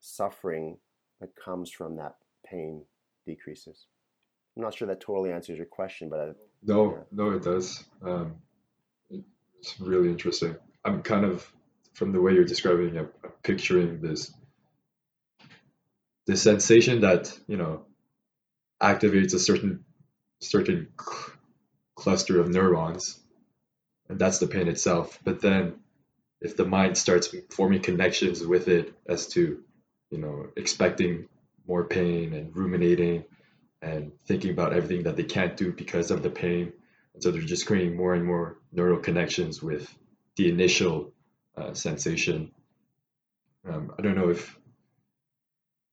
[0.00, 0.78] suffering
[1.20, 2.14] that comes from that
[2.46, 2.84] pain
[3.26, 3.86] decreases.
[4.56, 6.30] I'm not sure that totally answers your question, but I,
[6.62, 7.02] no, yeah.
[7.12, 7.84] no, it does.
[8.02, 8.36] Um,
[9.10, 10.56] it's really interesting.
[10.84, 11.50] I'm kind of
[11.94, 13.08] from the way you're describing I'm
[13.42, 14.32] picturing this
[16.26, 17.84] the sensation that you know
[18.80, 19.84] activates a certain
[20.40, 20.88] certain
[22.00, 23.20] cluster of neurons
[24.08, 25.74] and that's the pain itself but then
[26.40, 29.62] if the mind starts forming connections with it as to
[30.10, 31.28] you know expecting
[31.66, 33.24] more pain and ruminating
[33.82, 36.72] and thinking about everything that they can't do because of the pain
[37.14, 39.94] and so they're just creating more and more neural connections with
[40.36, 41.12] the initial
[41.56, 42.50] uh, sensation.
[43.68, 44.58] Um, I don't know if,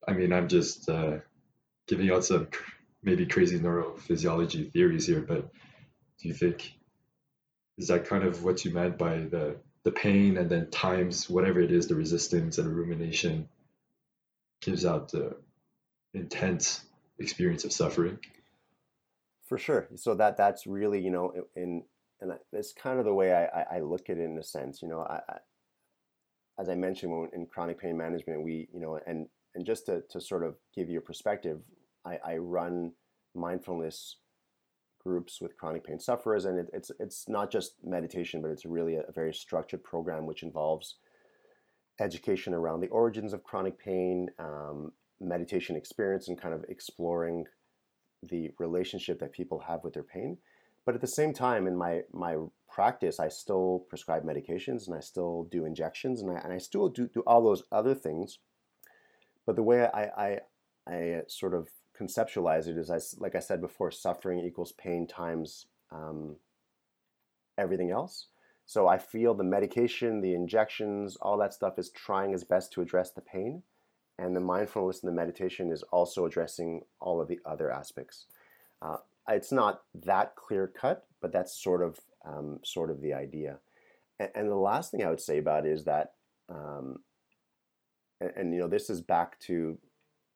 [0.08, 1.18] I mean, I'm just uh,
[1.88, 2.48] giving out some
[3.04, 5.50] maybe crazy neurophysiology theories here, but
[6.20, 6.74] do you think,
[7.78, 11.60] is that kind of what you meant by the, the pain and then times whatever
[11.60, 13.48] it is, the resistance and rumination
[14.62, 15.38] gives out the
[16.14, 16.84] intense
[17.20, 18.20] experience of suffering?
[19.46, 19.88] For sure.
[19.96, 21.84] So that that's really, you know, in
[22.20, 24.82] and that's kind of the way I, I, look at it in a sense.
[24.82, 25.38] You know, I, I
[26.60, 30.04] as I mentioned when in chronic pain management, we you know, and and just to,
[30.10, 31.60] to sort of give you a perspective,
[32.06, 32.92] I, I run
[33.36, 34.18] mindfulness
[35.08, 38.96] groups with chronic pain sufferers, and it, it's it's not just meditation, but it's really
[38.96, 40.96] a, a very structured program which involves
[42.00, 47.46] education around the origins of chronic pain, um, meditation experience, and kind of exploring
[48.32, 50.38] the relationship that people have with their pain.
[50.86, 52.36] But at the same time, in my my
[52.78, 56.90] practice, I still prescribe medications and I still do injections and I, and I still
[56.90, 58.40] do, do all those other things.
[59.46, 60.40] But the way I, I,
[60.96, 61.70] I sort of
[62.00, 66.36] conceptualize it is, I, like I said before, suffering equals pain times um,
[67.58, 68.28] everything else.
[68.66, 72.82] So I feel the medication, the injections, all that stuff is trying its best to
[72.82, 73.64] address the pain.
[74.20, 78.26] And the mindfulness and the meditation is also addressing all of the other aspects.
[78.82, 78.98] Uh,
[79.30, 83.60] it's not that clear cut, but that's sort of um, sort of the idea.
[84.20, 86.14] And, and, the last thing I would say about it is that,
[86.50, 86.98] um,
[88.20, 89.78] and, and, you know, this is back to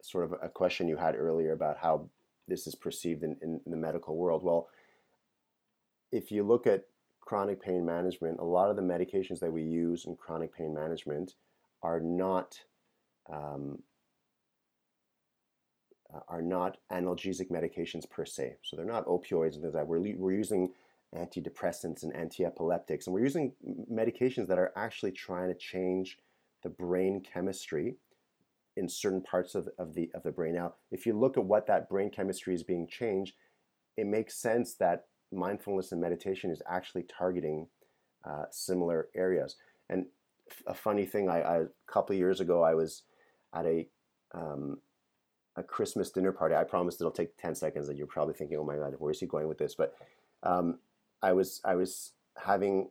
[0.02, 2.10] sort of a question you had earlier about how
[2.48, 4.44] this is perceived in, in, in the medical world.
[4.44, 4.68] Well,
[6.12, 6.86] if you look at
[7.22, 11.36] chronic pain management, a lot of the medications that we use in chronic pain management
[11.82, 12.60] are not
[13.32, 13.82] um,
[16.14, 18.58] uh, are not analgesic medications per se.
[18.64, 19.88] So they're not opioids and things like that.
[19.88, 20.74] We're, we're using
[21.16, 23.54] antidepressants and antiepileptics, and we're using
[23.92, 26.18] medications that are actually trying to change
[26.64, 27.96] the brain chemistry
[28.78, 30.56] in certain parts of, of the of the brain.
[30.56, 33.36] Now, if you look at what that brain chemistry is being changed,
[33.98, 37.68] it makes sense that mindfulness and meditation is actually targeting
[38.26, 39.56] uh, similar areas.
[39.90, 40.06] And
[40.68, 43.04] a funny thing, I, I, a couple of years ago, I was
[43.54, 43.88] at a
[44.34, 44.80] um,
[45.58, 46.56] a Christmas dinner party.
[46.56, 49.20] I promise it'll take ten seconds, and you're probably thinking, "Oh my God, where is
[49.20, 49.94] he going with this?" But
[50.44, 50.80] um,
[51.22, 52.90] I was I was having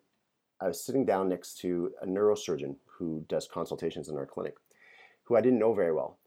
[0.60, 4.56] I was sitting down next to a neurosurgeon who does consultations in our clinic,
[5.30, 6.18] who I didn't know very well.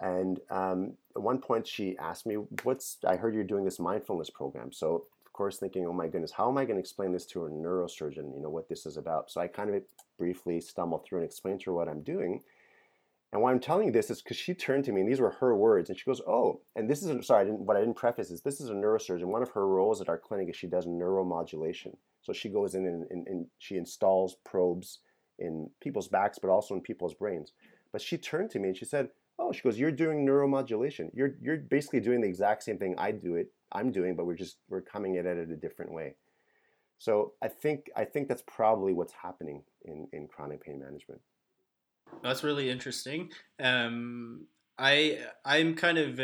[0.00, 2.98] And um, at one point, she asked me, "What's?
[3.06, 6.48] I heard you're doing this mindfulness program." So, of course, thinking, "Oh my goodness, how
[6.48, 8.34] am I going to explain this to a neurosurgeon?
[8.34, 9.82] You know what this is about?" So I kind of
[10.18, 12.42] briefly stumbled through and explained to her what I'm doing.
[13.32, 15.30] And why I'm telling you this is because she turned to me, and these were
[15.30, 17.96] her words, and she goes, "Oh, and this is a, sorry, I what I didn't
[17.96, 19.24] preface is this is a neurosurgeon.
[19.24, 21.96] One of her roles at our clinic is she does neuromodulation.
[22.22, 25.00] So she goes in and, and, and she installs probes
[25.38, 27.52] in people's backs, but also in people's brains.
[27.94, 31.10] But she turned to me and she said, "Oh, she goes, you're doing neuromodulation.
[31.14, 33.52] You're you're basically doing the exact same thing I do it.
[33.70, 36.16] I'm doing, but we're just we're coming at it a different way."
[36.98, 41.20] So I think I think that's probably what's happening in in chronic pain management.
[42.20, 43.30] That's really interesting.
[43.60, 46.16] Um, I I'm kind of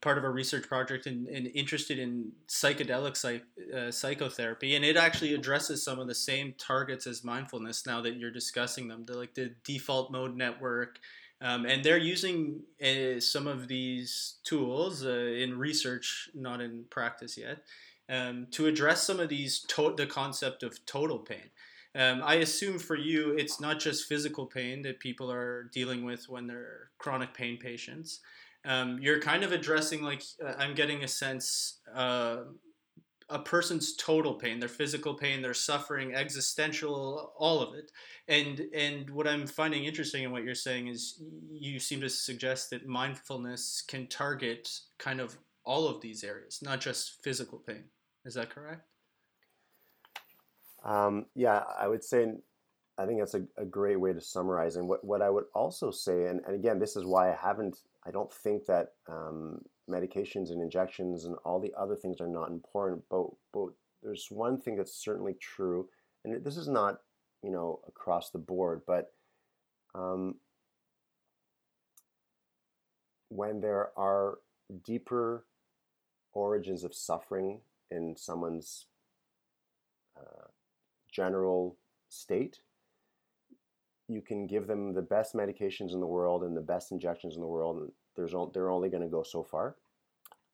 [0.00, 4.96] part of a research project and, and interested in psychedelic psych, uh, psychotherapy, and it
[4.96, 7.86] actually addresses some of the same targets as mindfulness.
[7.86, 10.98] Now that you're discussing them, they're like the default mode network,
[11.40, 17.38] um, and they're using uh, some of these tools uh, in research, not in practice
[17.38, 17.58] yet,
[18.08, 21.50] um, to address some of these to- the concept of total pain.
[21.96, 26.28] Um, I assume for you, it's not just physical pain that people are dealing with
[26.28, 28.20] when they're chronic pain patients.
[28.66, 32.38] Um, you're kind of addressing, like, uh, I'm getting a sense, uh,
[33.30, 37.90] a person's total pain, their physical pain, their suffering, existential, all of it.
[38.28, 42.70] And and what I'm finding interesting in what you're saying is you seem to suggest
[42.70, 44.68] that mindfulness can target
[44.98, 47.84] kind of all of these areas, not just physical pain.
[48.24, 48.82] Is that correct?
[50.86, 52.32] Um, yeah, I would say
[52.96, 54.76] I think that's a, a, great way to summarize.
[54.76, 57.80] And what, what I would also say, and, and again, this is why I haven't,
[58.06, 59.60] I don't think that um,
[59.90, 63.68] medications and injections and all the other things are not important, but, but
[64.02, 65.88] there's one thing that's certainly true,
[66.24, 67.00] and this is not,
[67.42, 69.12] you know, across the board, but
[69.94, 70.36] um,
[73.28, 74.38] when there are
[74.84, 75.44] deeper
[76.32, 77.60] origins of suffering
[77.90, 78.86] in someone's
[80.16, 80.46] uh,
[81.16, 81.76] general
[82.08, 82.60] state,
[84.08, 87.40] you can give them the best medications in the world and the best injections in
[87.40, 89.76] the world, and there's they're only going to go so far.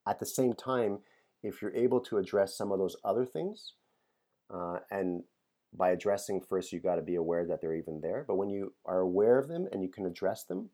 [0.07, 0.99] At the same time,
[1.43, 3.73] if you're able to address some of those other things,
[4.53, 5.23] uh, and
[5.75, 8.25] by addressing first, you got to be aware that they're even there.
[8.27, 10.69] But when you are aware of them and you can address them,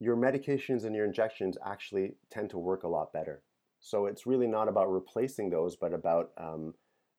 [0.00, 3.42] your medications and your injections actually tend to work a lot better.
[3.80, 6.74] So it's really not about replacing those, but about um,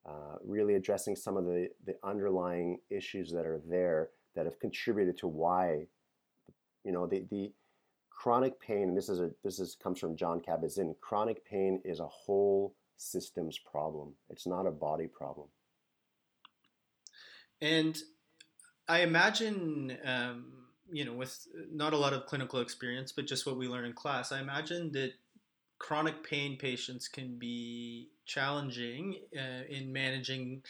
[0.05, 5.17] uh, really addressing some of the, the underlying issues that are there that have contributed
[5.17, 5.85] to why,
[6.83, 7.51] you know, the, the
[8.09, 11.99] chronic pain, and this is a this is comes from Jon Kabat-Zinn, chronic pain is
[11.99, 14.13] a whole systems problem.
[14.29, 15.47] It's not a body problem.
[17.61, 17.97] And
[18.87, 20.53] I imagine, um,
[20.91, 23.93] you know, with not a lot of clinical experience, but just what we learn in
[23.93, 25.13] class, I imagine that
[25.81, 30.61] chronic pain patients can be challenging uh, in managing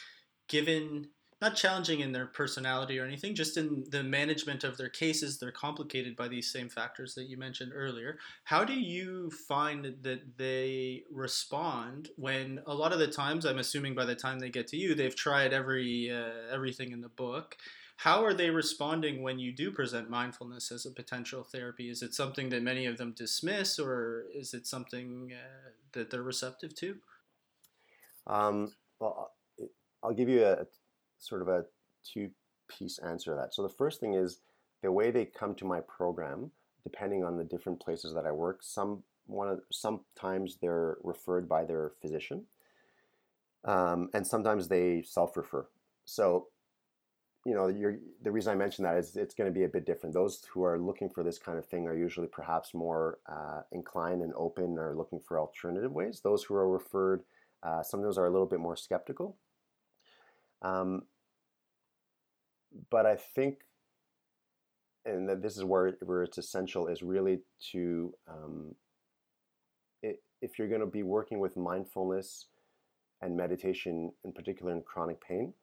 [0.47, 1.05] given
[1.41, 5.39] not challenging in their personality or anything, just in the management of their cases.
[5.39, 8.19] They're complicated by these same factors that you mentioned earlier.
[8.43, 13.95] How do you find that they respond when a lot of the times, I'm assuming
[13.95, 17.57] by the time they get to you, they've tried every uh, everything in the book.
[18.01, 21.87] How are they responding when you do present mindfulness as a potential therapy?
[21.87, 26.23] Is it something that many of them dismiss, or is it something uh, that they're
[26.23, 26.95] receptive to?
[28.25, 29.33] Um, well,
[30.01, 30.65] I'll give you a
[31.19, 31.65] sort of a
[32.03, 32.31] two
[32.67, 33.53] piece answer to that.
[33.53, 34.39] So the first thing is
[34.81, 36.49] the way they come to my program,
[36.81, 38.63] depending on the different places that I work.
[38.63, 42.45] Some one of sometimes they're referred by their physician,
[43.63, 45.67] um, and sometimes they self refer.
[46.05, 46.47] So
[47.45, 47.71] you know,
[48.21, 50.13] the reason I mention that is it's going to be a bit different.
[50.13, 54.21] Those who are looking for this kind of thing are usually perhaps more uh, inclined
[54.21, 56.21] and open or looking for alternative ways.
[56.23, 57.23] Those who are referred,
[57.63, 59.37] uh, some of those are a little bit more skeptical.
[60.61, 61.03] Um,
[62.91, 63.61] but I think,
[65.03, 67.39] and this is where, where it's essential, is really
[67.71, 68.75] to, um,
[70.03, 72.45] it, if you're going to be working with mindfulness
[73.19, 75.53] and meditation, in particular in chronic pain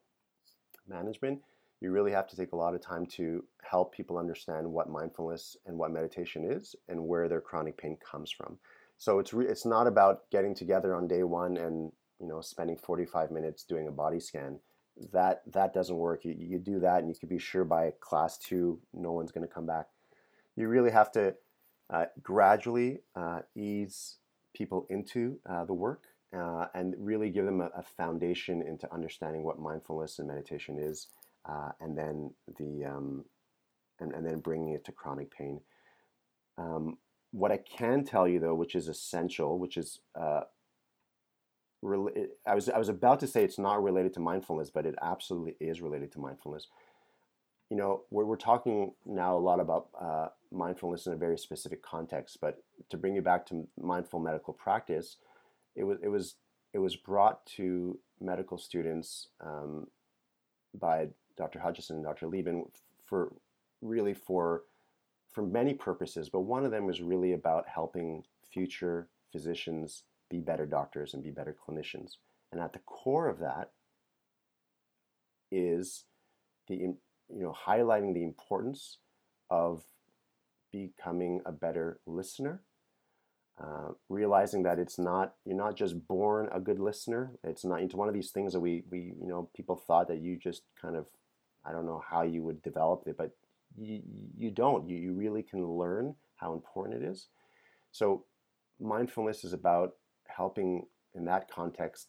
[0.89, 1.41] management,
[1.81, 5.57] you really have to take a lot of time to help people understand what mindfulness
[5.67, 8.59] and what meditation is and where their chronic pain comes from.
[8.97, 12.77] So it's re- it's not about getting together on day one and you know spending
[12.77, 14.59] 45 minutes doing a body scan.
[15.13, 16.25] That that doesn't work.
[16.25, 19.47] You, you do that and you can be sure by class two no one's going
[19.47, 19.87] to come back.
[20.57, 21.37] You really have to
[21.91, 24.17] uh, gradually uh, ease
[24.53, 26.03] people into uh, the work
[26.37, 31.07] uh, and really give them a, a foundation into understanding what mindfulness and meditation is
[31.49, 33.25] uh, and then the um,
[34.01, 35.61] and, and then bringing it to chronic pain.
[36.57, 36.99] Um,
[37.31, 40.43] what I can tell you though, which is essential, which is uh,
[42.47, 45.57] I was I was about to say it's not related to mindfulness, but it absolutely
[45.61, 46.67] is related to mindfulness.
[47.71, 51.83] You know, we're, we're talking now a lot about uh, mindfulness in a very specific
[51.83, 55.17] context, but to bring you back to mindful medical practice,
[55.77, 56.37] it was it was
[56.73, 59.87] it was brought to medical students um,
[60.79, 61.09] by
[61.39, 61.61] Dr.
[61.61, 62.27] Hutchinson and Dr.
[62.27, 62.65] Liben
[63.07, 63.33] for
[63.81, 64.65] really for
[65.33, 70.67] for many purposes, but one of them was really about helping future physicians be better
[70.67, 72.17] doctors and be better clinicians.
[72.51, 73.71] And at the core of that
[75.51, 76.05] is
[76.67, 76.97] the you
[77.31, 78.99] know highlighting the importance
[79.51, 79.83] of
[80.73, 82.63] becoming a better listener
[83.63, 87.95] uh, realizing that it's not you're not just born a good listener it's not it's
[87.95, 90.97] one of these things that we we you know people thought that you just kind
[90.97, 91.07] of
[91.69, 93.31] I don't know how you would develop it, but
[93.77, 94.01] you,
[94.37, 94.89] you don't.
[94.89, 97.29] You, you really can learn how important it is.
[97.91, 98.25] So,
[98.81, 99.93] mindfulness is about
[100.27, 102.09] helping in that context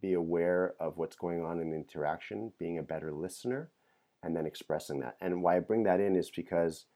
[0.00, 3.70] be aware of what's going on in interaction, being a better listener,
[4.22, 5.16] and then expressing that.
[5.20, 6.86] And why I bring that in is because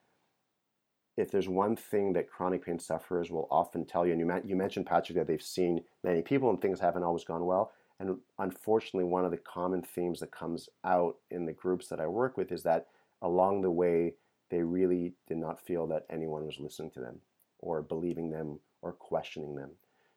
[1.16, 4.56] if there's one thing that chronic pain sufferers will often tell you, and you, you
[4.56, 9.04] mentioned, Patrick, that they've seen many people and things haven't always gone well, and unfortunately,
[9.04, 12.52] one of the common themes that comes out in the groups that I work with
[12.52, 12.86] is that
[13.22, 14.14] along the way,
[14.50, 17.20] they really did not feel that anyone was listening to them
[17.58, 19.70] or believing them or questioning them.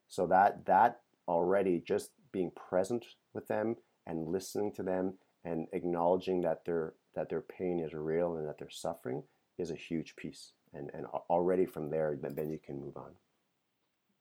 [0.07, 3.75] So that that already just being present with them
[4.05, 8.57] and listening to them and acknowledging that their that their pain is real and that
[8.59, 9.23] they're suffering
[9.57, 10.53] is a huge piece.
[10.73, 13.11] And and already from there, then you can move on.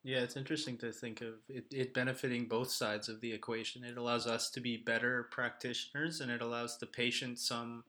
[0.03, 3.85] Yeah, it's interesting to think of it, it, benefiting both sides of the equation.
[3.85, 7.85] It allows us to be better practitioners, and it allows the patient some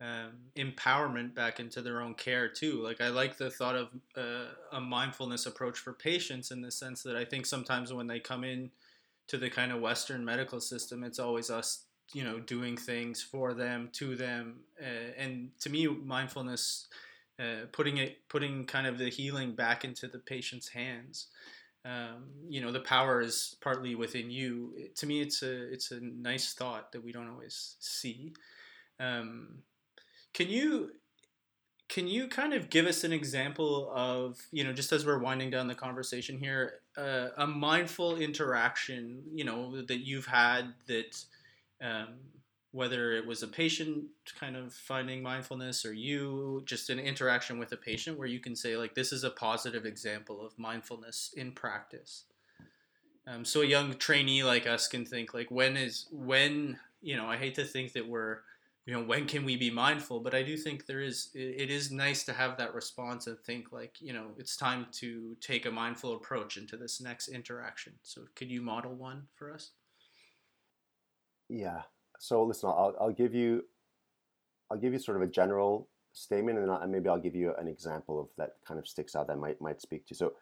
[0.00, 2.82] um, empowerment back into their own care too.
[2.82, 7.02] Like I like the thought of uh, a mindfulness approach for patients in the sense
[7.04, 8.70] that I think sometimes when they come in
[9.28, 11.84] to the kind of Western medical system, it's always us,
[12.14, 16.88] you know, doing things for them, to them, uh, and to me, mindfulness
[17.38, 21.28] uh, putting it putting kind of the healing back into the patient's hands.
[21.84, 24.74] Um, you know, the power is partly within you.
[24.76, 28.32] It, to me, it's a it's a nice thought that we don't always see.
[29.00, 29.62] Um,
[30.34, 30.90] can you
[31.88, 35.50] can you kind of give us an example of you know just as we're winding
[35.50, 41.24] down the conversation here uh, a mindful interaction you know that you've had that
[41.80, 42.14] um,
[42.78, 44.04] whether it was a patient
[44.38, 48.54] kind of finding mindfulness or you just an interaction with a patient where you can
[48.54, 52.22] say like this is a positive example of mindfulness in practice.
[53.26, 57.26] Um, so a young trainee like us can think like when is when you know
[57.26, 58.38] i hate to think that we're
[58.86, 60.20] you know when can we be mindful?
[60.20, 63.72] But i do think there is it is nice to have that response and think
[63.72, 67.94] like you know it's time to take a mindful approach into this next interaction.
[68.04, 69.72] So could you model one for us?
[71.48, 71.82] Yeah
[72.18, 73.64] so listen, I'll, I'll give you,
[74.70, 77.68] I'll give you sort of a general statement, and, and maybe I'll give you an
[77.68, 80.14] example of that kind of sticks out that might might speak to.
[80.14, 80.34] So,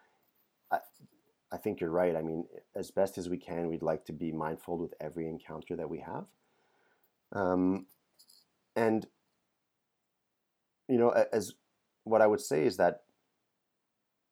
[0.71, 0.79] I,
[1.51, 2.15] I think you're right.
[2.15, 5.75] I mean, as best as we can, we'd like to be mindful with every encounter
[5.75, 6.25] that we have.
[7.31, 7.85] Um,
[8.75, 9.05] and
[10.87, 11.53] you know, as
[12.03, 13.01] what I would say is that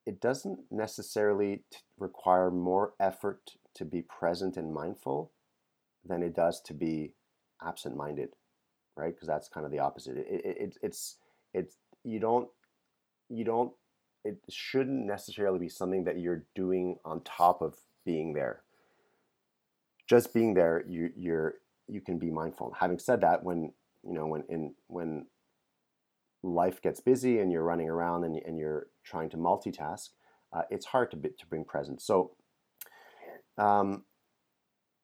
[0.06, 1.64] it doesn't necessarily
[1.98, 5.32] require more effort to be present and mindful
[6.06, 7.14] than it does to be
[7.64, 8.30] absent-minded,
[8.95, 9.14] right?
[9.14, 10.18] Because that's kind of the opposite.
[10.18, 11.18] It, it, it, it's
[11.53, 12.47] it's you don't
[13.30, 13.72] you don't
[14.24, 17.76] it shouldn't necessarily be something that you're doing on top of
[18.06, 18.64] being there.
[20.08, 21.56] Just being there, you you're
[21.88, 22.76] you can be mindful.
[22.80, 23.72] Having said that, when
[24.03, 25.26] you know when in when
[26.43, 30.10] life gets busy and you're running around and, and you're trying to multitask,
[30.53, 32.06] uh, it's hard to, to bring presence.
[32.06, 32.32] So,
[33.58, 34.03] um,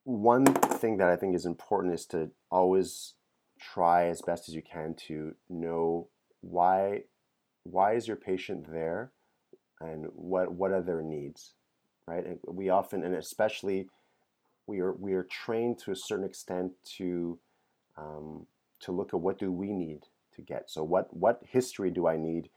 [0.04, 3.14] one thing that I think is important is to always
[3.60, 6.08] try as best as you can to know
[6.42, 7.04] why
[7.64, 9.12] why is your patient there
[9.80, 11.54] and what what are their needs
[12.08, 13.88] right and we often and especially
[14.66, 17.38] we are we are trained to a certain extent to
[17.98, 18.48] um,
[18.80, 20.70] to look at what do we need to get.
[20.70, 22.50] So what what history do I need?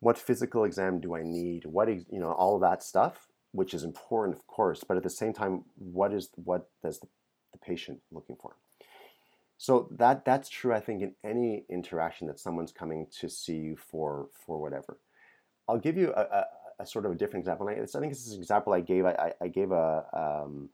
[0.00, 1.66] What physical exam do I need?
[1.66, 4.84] What you know all that stuff, which is important, of course.
[4.86, 7.06] But at the same time, what is what does the,
[7.52, 8.56] the patient looking for?
[9.58, 10.74] So that that's true.
[10.74, 14.98] I think in any interaction that someone's coming to see you for for whatever.
[15.68, 16.46] I'll give you a, a,
[16.80, 17.68] a sort of a different example.
[17.68, 19.06] I, I think this is an example I gave.
[19.06, 20.70] I, I gave a um,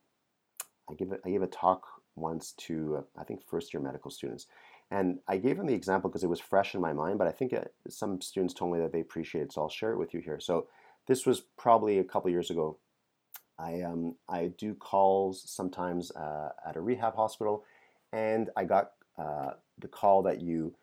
[0.90, 4.10] I gave a, I gave a talk once to uh, I think first year medical
[4.10, 4.46] students,
[4.90, 7.32] and I gave them the example because it was fresh in my mind, but I
[7.32, 10.14] think uh, some students told me that they appreciate it, so I'll share it with
[10.14, 10.40] you here.
[10.40, 10.66] So
[11.08, 12.78] this was probably a couple years ago.
[13.58, 17.64] I, um, I do calls sometimes uh, at a rehab hospital,
[18.12, 20.74] and I got uh, the call that you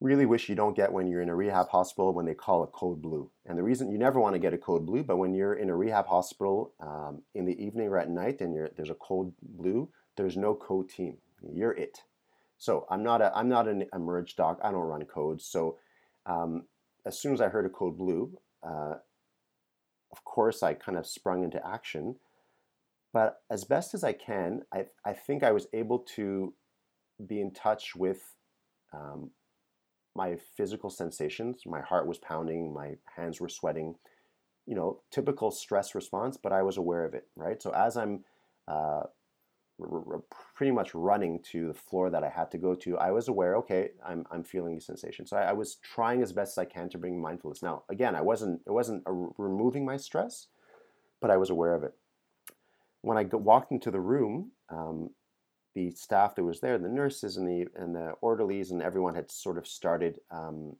[0.00, 2.66] really wish you don't get when you're in a rehab hospital when they call a
[2.66, 3.30] code blue.
[3.46, 5.70] And the reason you never want to get a code blue, but when you're in
[5.70, 9.88] a rehab hospital um, in the evening or at night and there's a code blue,
[10.16, 11.18] there's no code team.
[11.52, 11.98] You're it.
[12.58, 14.58] So I'm not a I'm not an emerge doc.
[14.62, 15.44] I don't run codes.
[15.44, 15.78] So
[16.26, 16.64] um,
[17.04, 18.94] as soon as I heard a code blue, uh,
[20.14, 22.14] of course I kind of sprung into action.
[23.12, 26.54] But as best as I can, I, I think I was able to
[27.26, 28.20] be in touch with
[28.92, 29.30] um,
[30.14, 31.62] my physical sensations.
[31.66, 33.96] My heart was pounding, my hands were sweating.
[34.66, 37.60] You know, typical stress response, but I was aware of it, right?
[37.60, 38.24] So as I'm
[38.68, 39.02] uh,
[40.54, 43.56] pretty much running to the floor that I had to go to, I was aware,
[43.56, 45.30] okay, I'm, I'm feeling these sensations.
[45.30, 47.62] So I, I was trying as best as I can to bring mindfulness.
[47.62, 50.46] Now, again, I wasn't, it wasn't a, removing my stress,
[51.20, 51.94] but I was aware of it.
[53.02, 55.10] When I walked into the room, um,
[55.74, 59.30] the staff that was there, the nurses and the and the orderlies and everyone had
[59.30, 60.76] sort of started um,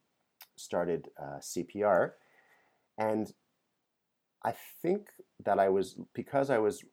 [0.57, 2.13] started uh, CPR,
[2.97, 3.33] and
[4.45, 5.09] I think
[5.45, 6.85] that I was because I was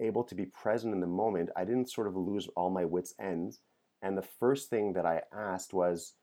[0.00, 3.14] able to be present in the moment, I didn't sort of lose all my wits'
[3.20, 3.60] ends.
[4.02, 6.14] And the first thing that I asked was,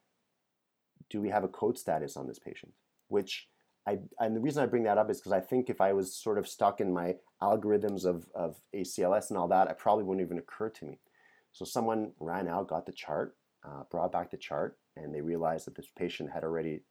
[1.09, 2.74] do we have a code status on this patient?
[3.07, 3.47] Which
[3.88, 6.15] I, and the reason I bring that up is because I think if I was
[6.15, 10.26] sort of stuck in my algorithms of, of ACLS and all that, it probably wouldn't
[10.26, 10.99] even occur to me.
[11.51, 15.65] So someone ran out, got the chart, uh, brought back the chart, and they realized
[15.67, 16.82] that this patient had already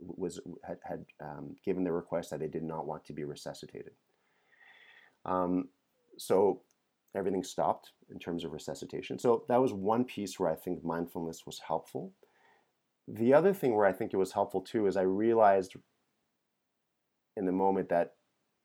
[0.00, 3.92] was had, had um, given the request that they did not want to be resuscitated.
[5.24, 5.68] Um,
[6.18, 6.62] so
[7.14, 9.18] everything stopped in terms of resuscitation.
[9.18, 12.12] So that was one piece where I think mindfulness was helpful.
[13.06, 15.76] The other thing where I think it was helpful too is I realized
[17.36, 18.14] in the moment that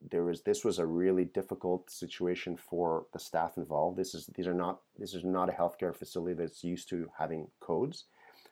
[0.02, 3.98] there was this was a really difficult situation for the staff involved.
[3.98, 7.48] This is these are not this is not a healthcare facility that's used to having
[7.60, 8.06] codes.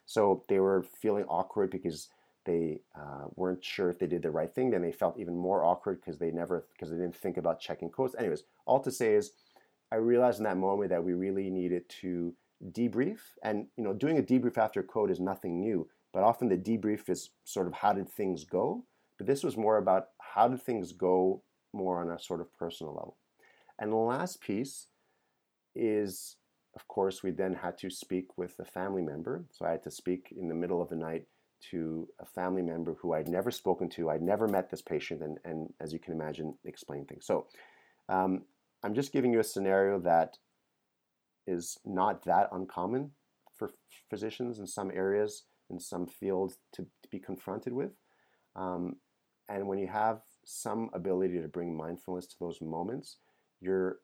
[0.04, 2.08] So they were feeling awkward because
[2.48, 4.70] they uh, weren't sure if they did the right thing.
[4.70, 7.90] Then they felt even more awkward because they never because they didn't think about checking
[7.90, 8.16] codes.
[8.18, 9.32] Anyways, all to say is,
[9.92, 12.34] I realized in that moment that we really needed to
[12.72, 15.88] debrief, and you know, doing a debrief after a code is nothing new.
[16.14, 18.84] But often the debrief is sort of how did things go.
[19.18, 21.42] But this was more about how did things go
[21.74, 23.18] more on a sort of personal level.
[23.78, 24.86] And the last piece
[25.74, 26.36] is,
[26.74, 29.44] of course, we then had to speak with a family member.
[29.50, 31.26] So I had to speak in the middle of the night
[31.70, 35.38] to a family member who I'd never spoken to, I'd never met this patient, and,
[35.44, 37.26] and as you can imagine, explain things.
[37.26, 37.46] So
[38.08, 38.42] um,
[38.82, 40.38] I'm just giving you a scenario that
[41.46, 43.10] is not that uncommon
[43.56, 43.70] for
[44.10, 47.92] physicians in some areas, in some fields to, to be confronted with.
[48.54, 48.96] Um,
[49.48, 53.16] and when you have some ability to bring mindfulness to those moments,
[53.60, 53.98] you're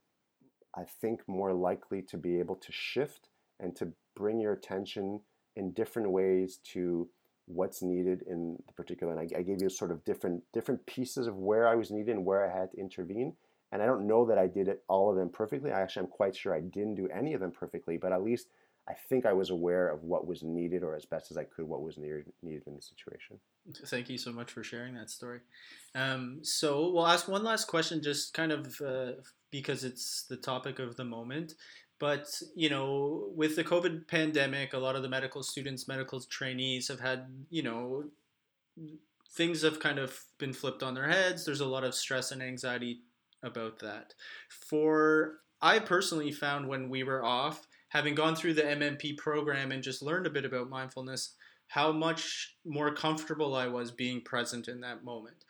[0.76, 3.28] I think, more likely to be able to shift
[3.60, 5.20] and to bring your attention
[5.56, 7.08] in different ways to
[7.46, 9.12] what's needed in the particular.
[9.12, 12.16] And I, I gave you sort of different different pieces of where I was needed
[12.16, 13.34] and where I had to intervene.
[13.72, 15.72] And I don't know that I did it all of them perfectly.
[15.72, 18.46] I actually am quite sure I didn't do any of them perfectly, but at least
[18.88, 21.66] I think I was aware of what was needed, or as best as I could,
[21.66, 23.38] what was needed needed in the situation.
[23.86, 25.40] Thank you so much for sharing that story.
[25.94, 29.12] Um, so we'll ask one last question, just kind of uh,
[29.50, 31.54] because it's the topic of the moment.
[32.00, 36.88] But you know, with the COVID pandemic, a lot of the medical students, medical trainees
[36.88, 38.04] have had you know
[39.36, 41.44] things have kind of been flipped on their heads.
[41.44, 43.00] There's a lot of stress and anxiety
[43.42, 44.14] about that.
[44.48, 49.82] For I personally found when we were off having gone through the MMP program and
[49.82, 51.36] just learned a bit about mindfulness,
[51.68, 55.44] how much more comfortable I was being present in that moment.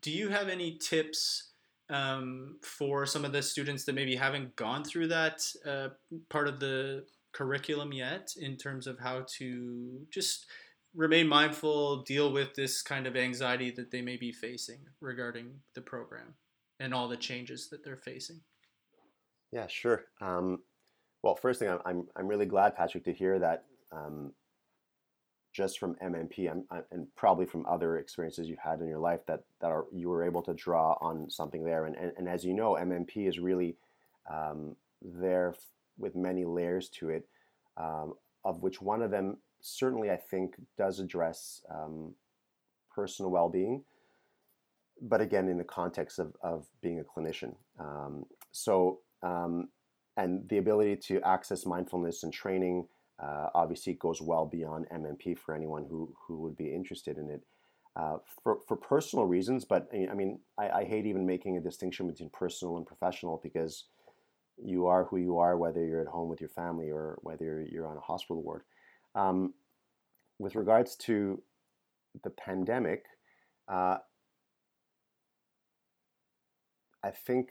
[0.00, 1.47] Do you have any tips
[1.90, 5.88] um, for some of the students that maybe haven't gone through that uh,
[6.28, 10.46] part of the curriculum yet in terms of how to just
[10.94, 15.80] remain mindful, deal with this kind of anxiety that they may be facing regarding the
[15.80, 16.34] program
[16.80, 18.40] and all the changes that they're facing?
[19.52, 20.04] Yeah, sure.
[20.20, 20.60] Um,
[21.22, 24.32] well, first thing, I'm, I'm, really glad, Patrick, to hear that um,
[25.58, 29.40] just from MMP I'm, and probably from other experiences you've had in your life that,
[29.60, 31.86] that are, you were able to draw on something there.
[31.86, 33.74] And, and, and as you know, MMP is really
[34.30, 35.56] um, there
[35.98, 37.26] with many layers to it,
[37.76, 42.14] um, of which one of them certainly I think does address um,
[42.94, 43.82] personal well being,
[45.02, 47.56] but again, in the context of, of being a clinician.
[47.80, 49.70] Um, so, um,
[50.16, 52.86] and the ability to access mindfulness and training
[53.20, 57.30] uh, obviously it goes well beyond MMP for anyone who, who would be interested in
[57.30, 57.42] it.
[57.96, 62.06] Uh, for, for personal reasons, but I mean, I, I, hate even making a distinction
[62.06, 63.86] between personal and professional because
[64.62, 67.88] you are who you are, whether you're at home with your family or whether you're
[67.88, 68.62] on a hospital ward.
[69.16, 69.54] Um,
[70.38, 71.42] with regards to
[72.22, 73.06] the pandemic,
[73.66, 73.98] uh,
[77.02, 77.50] I think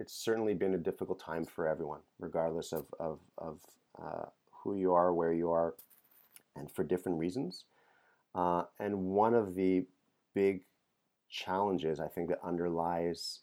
[0.00, 3.58] it's certainly been a difficult time for everyone, regardless of, of, of
[4.02, 4.26] uh,
[4.62, 5.74] who you are, where you are,
[6.56, 7.64] and for different reasons.
[8.34, 9.84] Uh, and one of the
[10.34, 10.62] big
[11.28, 13.40] challenges I think that underlies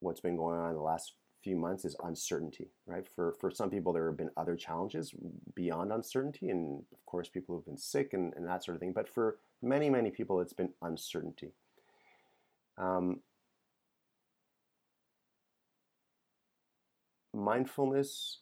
[0.00, 1.12] what's been going on in the last
[1.42, 3.06] few months is uncertainty, right?
[3.14, 5.14] For, for some people, there have been other challenges
[5.54, 8.92] beyond uncertainty, and of course, people who've been sick and, and that sort of thing.
[8.92, 11.52] But for many, many people, it's been uncertainty.
[12.78, 13.20] Um,
[17.34, 18.38] mindfulness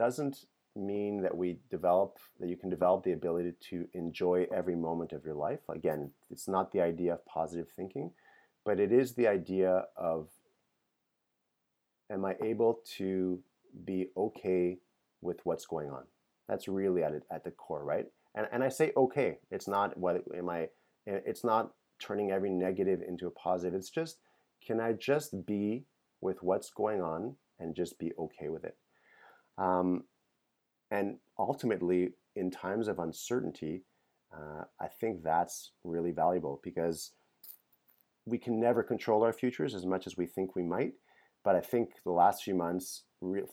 [0.00, 5.12] doesn't mean that we develop that you can develop the ability to enjoy every moment
[5.12, 5.60] of your life.
[5.68, 8.10] Again it's not the idea of positive thinking
[8.64, 10.28] but it is the idea of
[12.10, 13.40] am i able to
[13.84, 14.78] be okay
[15.20, 16.04] with what's going on?
[16.48, 18.06] That's really at, it, at the core right?
[18.34, 19.38] And, and i say okay.
[19.50, 20.60] It's not what am i
[21.06, 23.74] eh, it's not turning every negative into a positive.
[23.74, 24.16] It's just
[24.66, 25.84] can i just be
[26.22, 28.76] with what's going on and just be okay with it.
[29.60, 30.04] Um,
[30.90, 33.84] and ultimately, in times of uncertainty,
[34.34, 37.12] uh, I think that's really valuable because
[38.26, 40.94] we can never control our futures as much as we think we might.
[41.44, 43.04] But I think the last few months,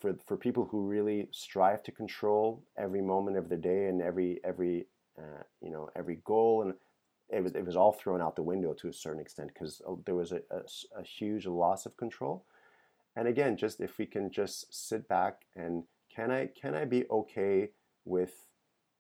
[0.01, 4.39] for, for people who really strive to control every moment of the day and every
[4.43, 4.87] every
[5.17, 6.73] uh, you know every goal and
[7.29, 9.93] it was it was all thrown out the window to a certain extent because uh,
[10.05, 10.61] there was a, a,
[10.99, 12.45] a huge loss of control.
[13.15, 15.83] And again, just if we can just sit back and
[16.17, 17.69] can I can I be okay
[18.03, 18.47] with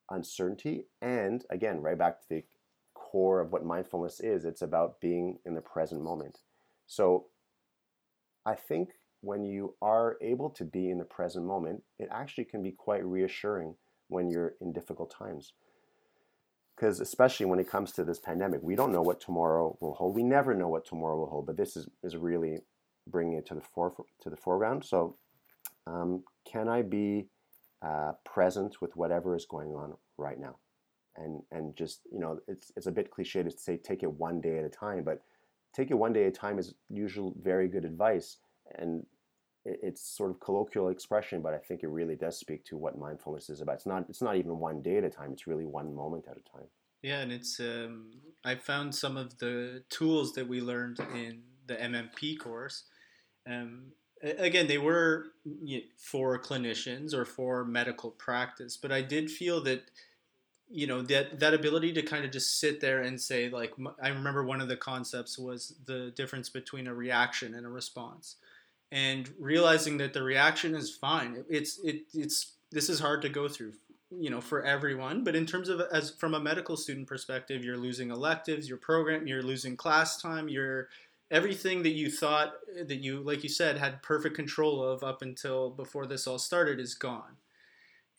[0.09, 0.85] uncertainty?
[1.01, 2.43] And again, right back to the
[2.93, 6.39] core of what mindfulness is, it's about being in the present moment.
[6.85, 7.25] So
[8.45, 8.89] I think
[9.21, 13.03] when you are able to be in the present moment, it actually can be quite
[13.03, 13.75] reassuring
[14.09, 15.53] when you're in difficult times.
[16.75, 20.15] Because especially when it comes to this pandemic, we don't know what tomorrow will hold.
[20.15, 22.59] We never know what tomorrow will hold, but this is, is really
[23.07, 24.85] bringing it to the fore to the foreground.
[24.85, 25.17] So,
[25.87, 27.27] um, can I be
[27.81, 30.57] uh, present with whatever is going on right now,
[31.15, 34.41] and and just you know, it's it's a bit cliche to say take it one
[34.41, 35.21] day at a time, but
[35.73, 38.37] take it one day at a time is usually very good advice,
[38.77, 39.05] and
[39.65, 43.49] it's sort of colloquial expression, but I think it really does speak to what mindfulness
[43.49, 43.75] is about.
[43.75, 46.37] It's not it's not even one day at a time; it's really one moment at
[46.37, 46.67] a time.
[47.01, 48.11] Yeah, and it's um,
[48.43, 52.85] I found some of the tools that we learned in the MMP course
[53.45, 53.91] um,
[54.23, 55.27] again, they were
[55.97, 59.89] for clinicians or for medical practice, but I did feel that
[60.69, 64.09] you know that that ability to kind of just sit there and say like I
[64.09, 68.35] remember one of the concepts was the difference between a reaction and a response.
[68.91, 71.43] and realizing that the reaction is fine.
[71.49, 73.73] It's it it's this is hard to go through,
[74.11, 75.23] you know, for everyone.
[75.23, 79.27] But in terms of as from a medical student perspective, you're losing electives, your program,
[79.27, 80.87] you're losing class time, you're
[81.29, 82.53] everything that you thought
[82.85, 86.79] that you like you said had perfect control of up until before this all started
[86.79, 87.37] is gone.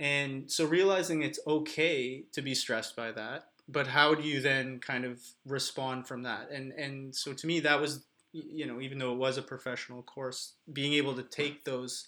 [0.00, 4.78] And so realizing it's okay to be stressed by that, but how do you then
[4.78, 6.50] kind of respond from that?
[6.50, 10.02] And and so to me that was you know, even though it was a professional
[10.02, 12.06] course, being able to take those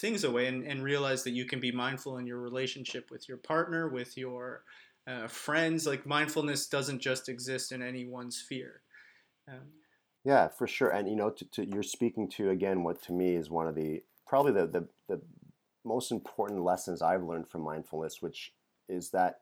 [0.00, 3.38] things away and, and realize that you can be mindful in your relationship with your
[3.38, 4.62] partner, with your
[5.06, 5.86] uh, friends.
[5.86, 8.82] Like mindfulness doesn't just exist in any one sphere.
[9.48, 9.68] Um,
[10.24, 10.90] yeah, for sure.
[10.90, 13.74] And you know, to, to, you're speaking to again what to me is one of
[13.74, 15.20] the probably the, the the
[15.84, 18.52] most important lessons I've learned from mindfulness, which
[18.88, 19.40] is that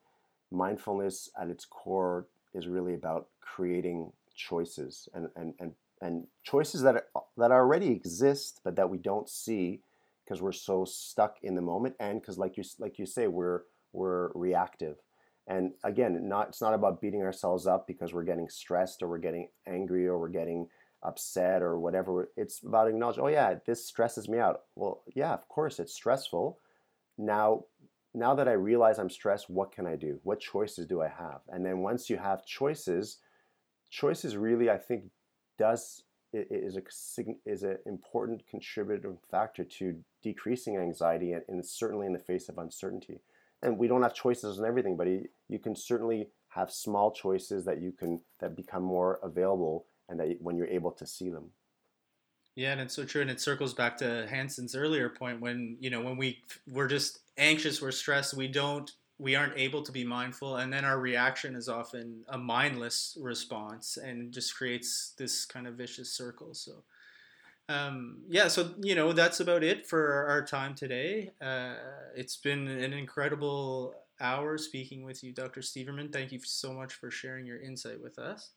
[0.51, 6.95] mindfulness at its core is really about creating choices and, and, and and choices that
[6.95, 9.81] are, that already exist but that we don't see
[10.25, 13.63] because we're so stuck in the moment and because like you like you say we're
[13.93, 14.97] we're reactive
[15.49, 19.19] and again not it's not about beating ourselves up because we're getting stressed or we're
[19.19, 20.69] getting angry or we're getting
[21.03, 22.31] upset or whatever.
[22.37, 24.63] It's about acknowledging oh yeah this stresses me out.
[24.77, 26.59] Well yeah of course it's stressful.
[27.17, 27.65] Now
[28.15, 30.21] now that i realize i'm stressed what can i do?
[30.23, 31.41] What choices do i have?
[31.49, 33.19] And then once you have choices
[33.91, 35.05] choices really i think
[35.59, 36.83] does is a
[37.47, 42.59] is an important contributing factor to decreasing anxiety and, and certainly in the face of
[42.59, 43.21] uncertainty.
[43.63, 47.81] And we don't have choices in everything, but you can certainly have small choices that
[47.81, 51.51] you can that become more available and that when you're able to see them.
[52.55, 55.91] Yeah, and it's so true, and it circles back to Hanson's earlier point when you
[55.91, 56.39] know when we
[56.71, 60.85] we're just anxious, we're stressed, we don't we aren't able to be mindful and then
[60.85, 66.55] our reaction is often a mindless response and just creates this kind of vicious circle
[66.55, 66.85] so
[67.69, 71.31] um, yeah so you know that's about it for our time today.
[71.41, 71.75] Uh,
[72.17, 76.13] it's been an incredible hour speaking with you dr steverman.
[76.13, 78.51] Thank you so much for sharing your insight with us.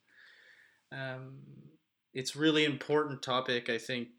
[0.92, 1.40] Um,
[2.14, 4.10] it's really important topic i think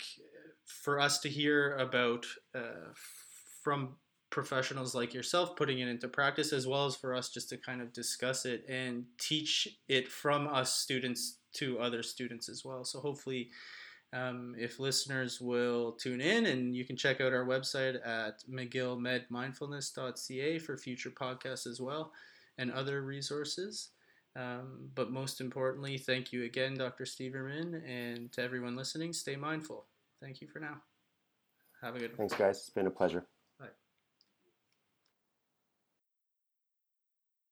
[0.64, 2.24] for us to hear about
[2.54, 2.92] uh,
[3.62, 3.96] from
[4.30, 7.82] professionals like yourself putting it into practice as well as for us just to kind
[7.82, 12.82] of discuss it and teach it from us students to other students as well.
[12.82, 13.50] So hopefully
[14.12, 20.58] um, if listeners will tune in and you can check out our website at mcgillmedmindfulness.ca
[20.58, 22.12] for future podcasts as well
[22.58, 23.88] and other resources.
[24.34, 29.84] Um, but most importantly thank you again dr steverman and to everyone listening stay mindful.
[30.22, 30.76] Thank you for now.
[31.82, 32.28] Have a good one.
[32.28, 32.56] Thanks guys.
[32.58, 33.26] It's been a pleasure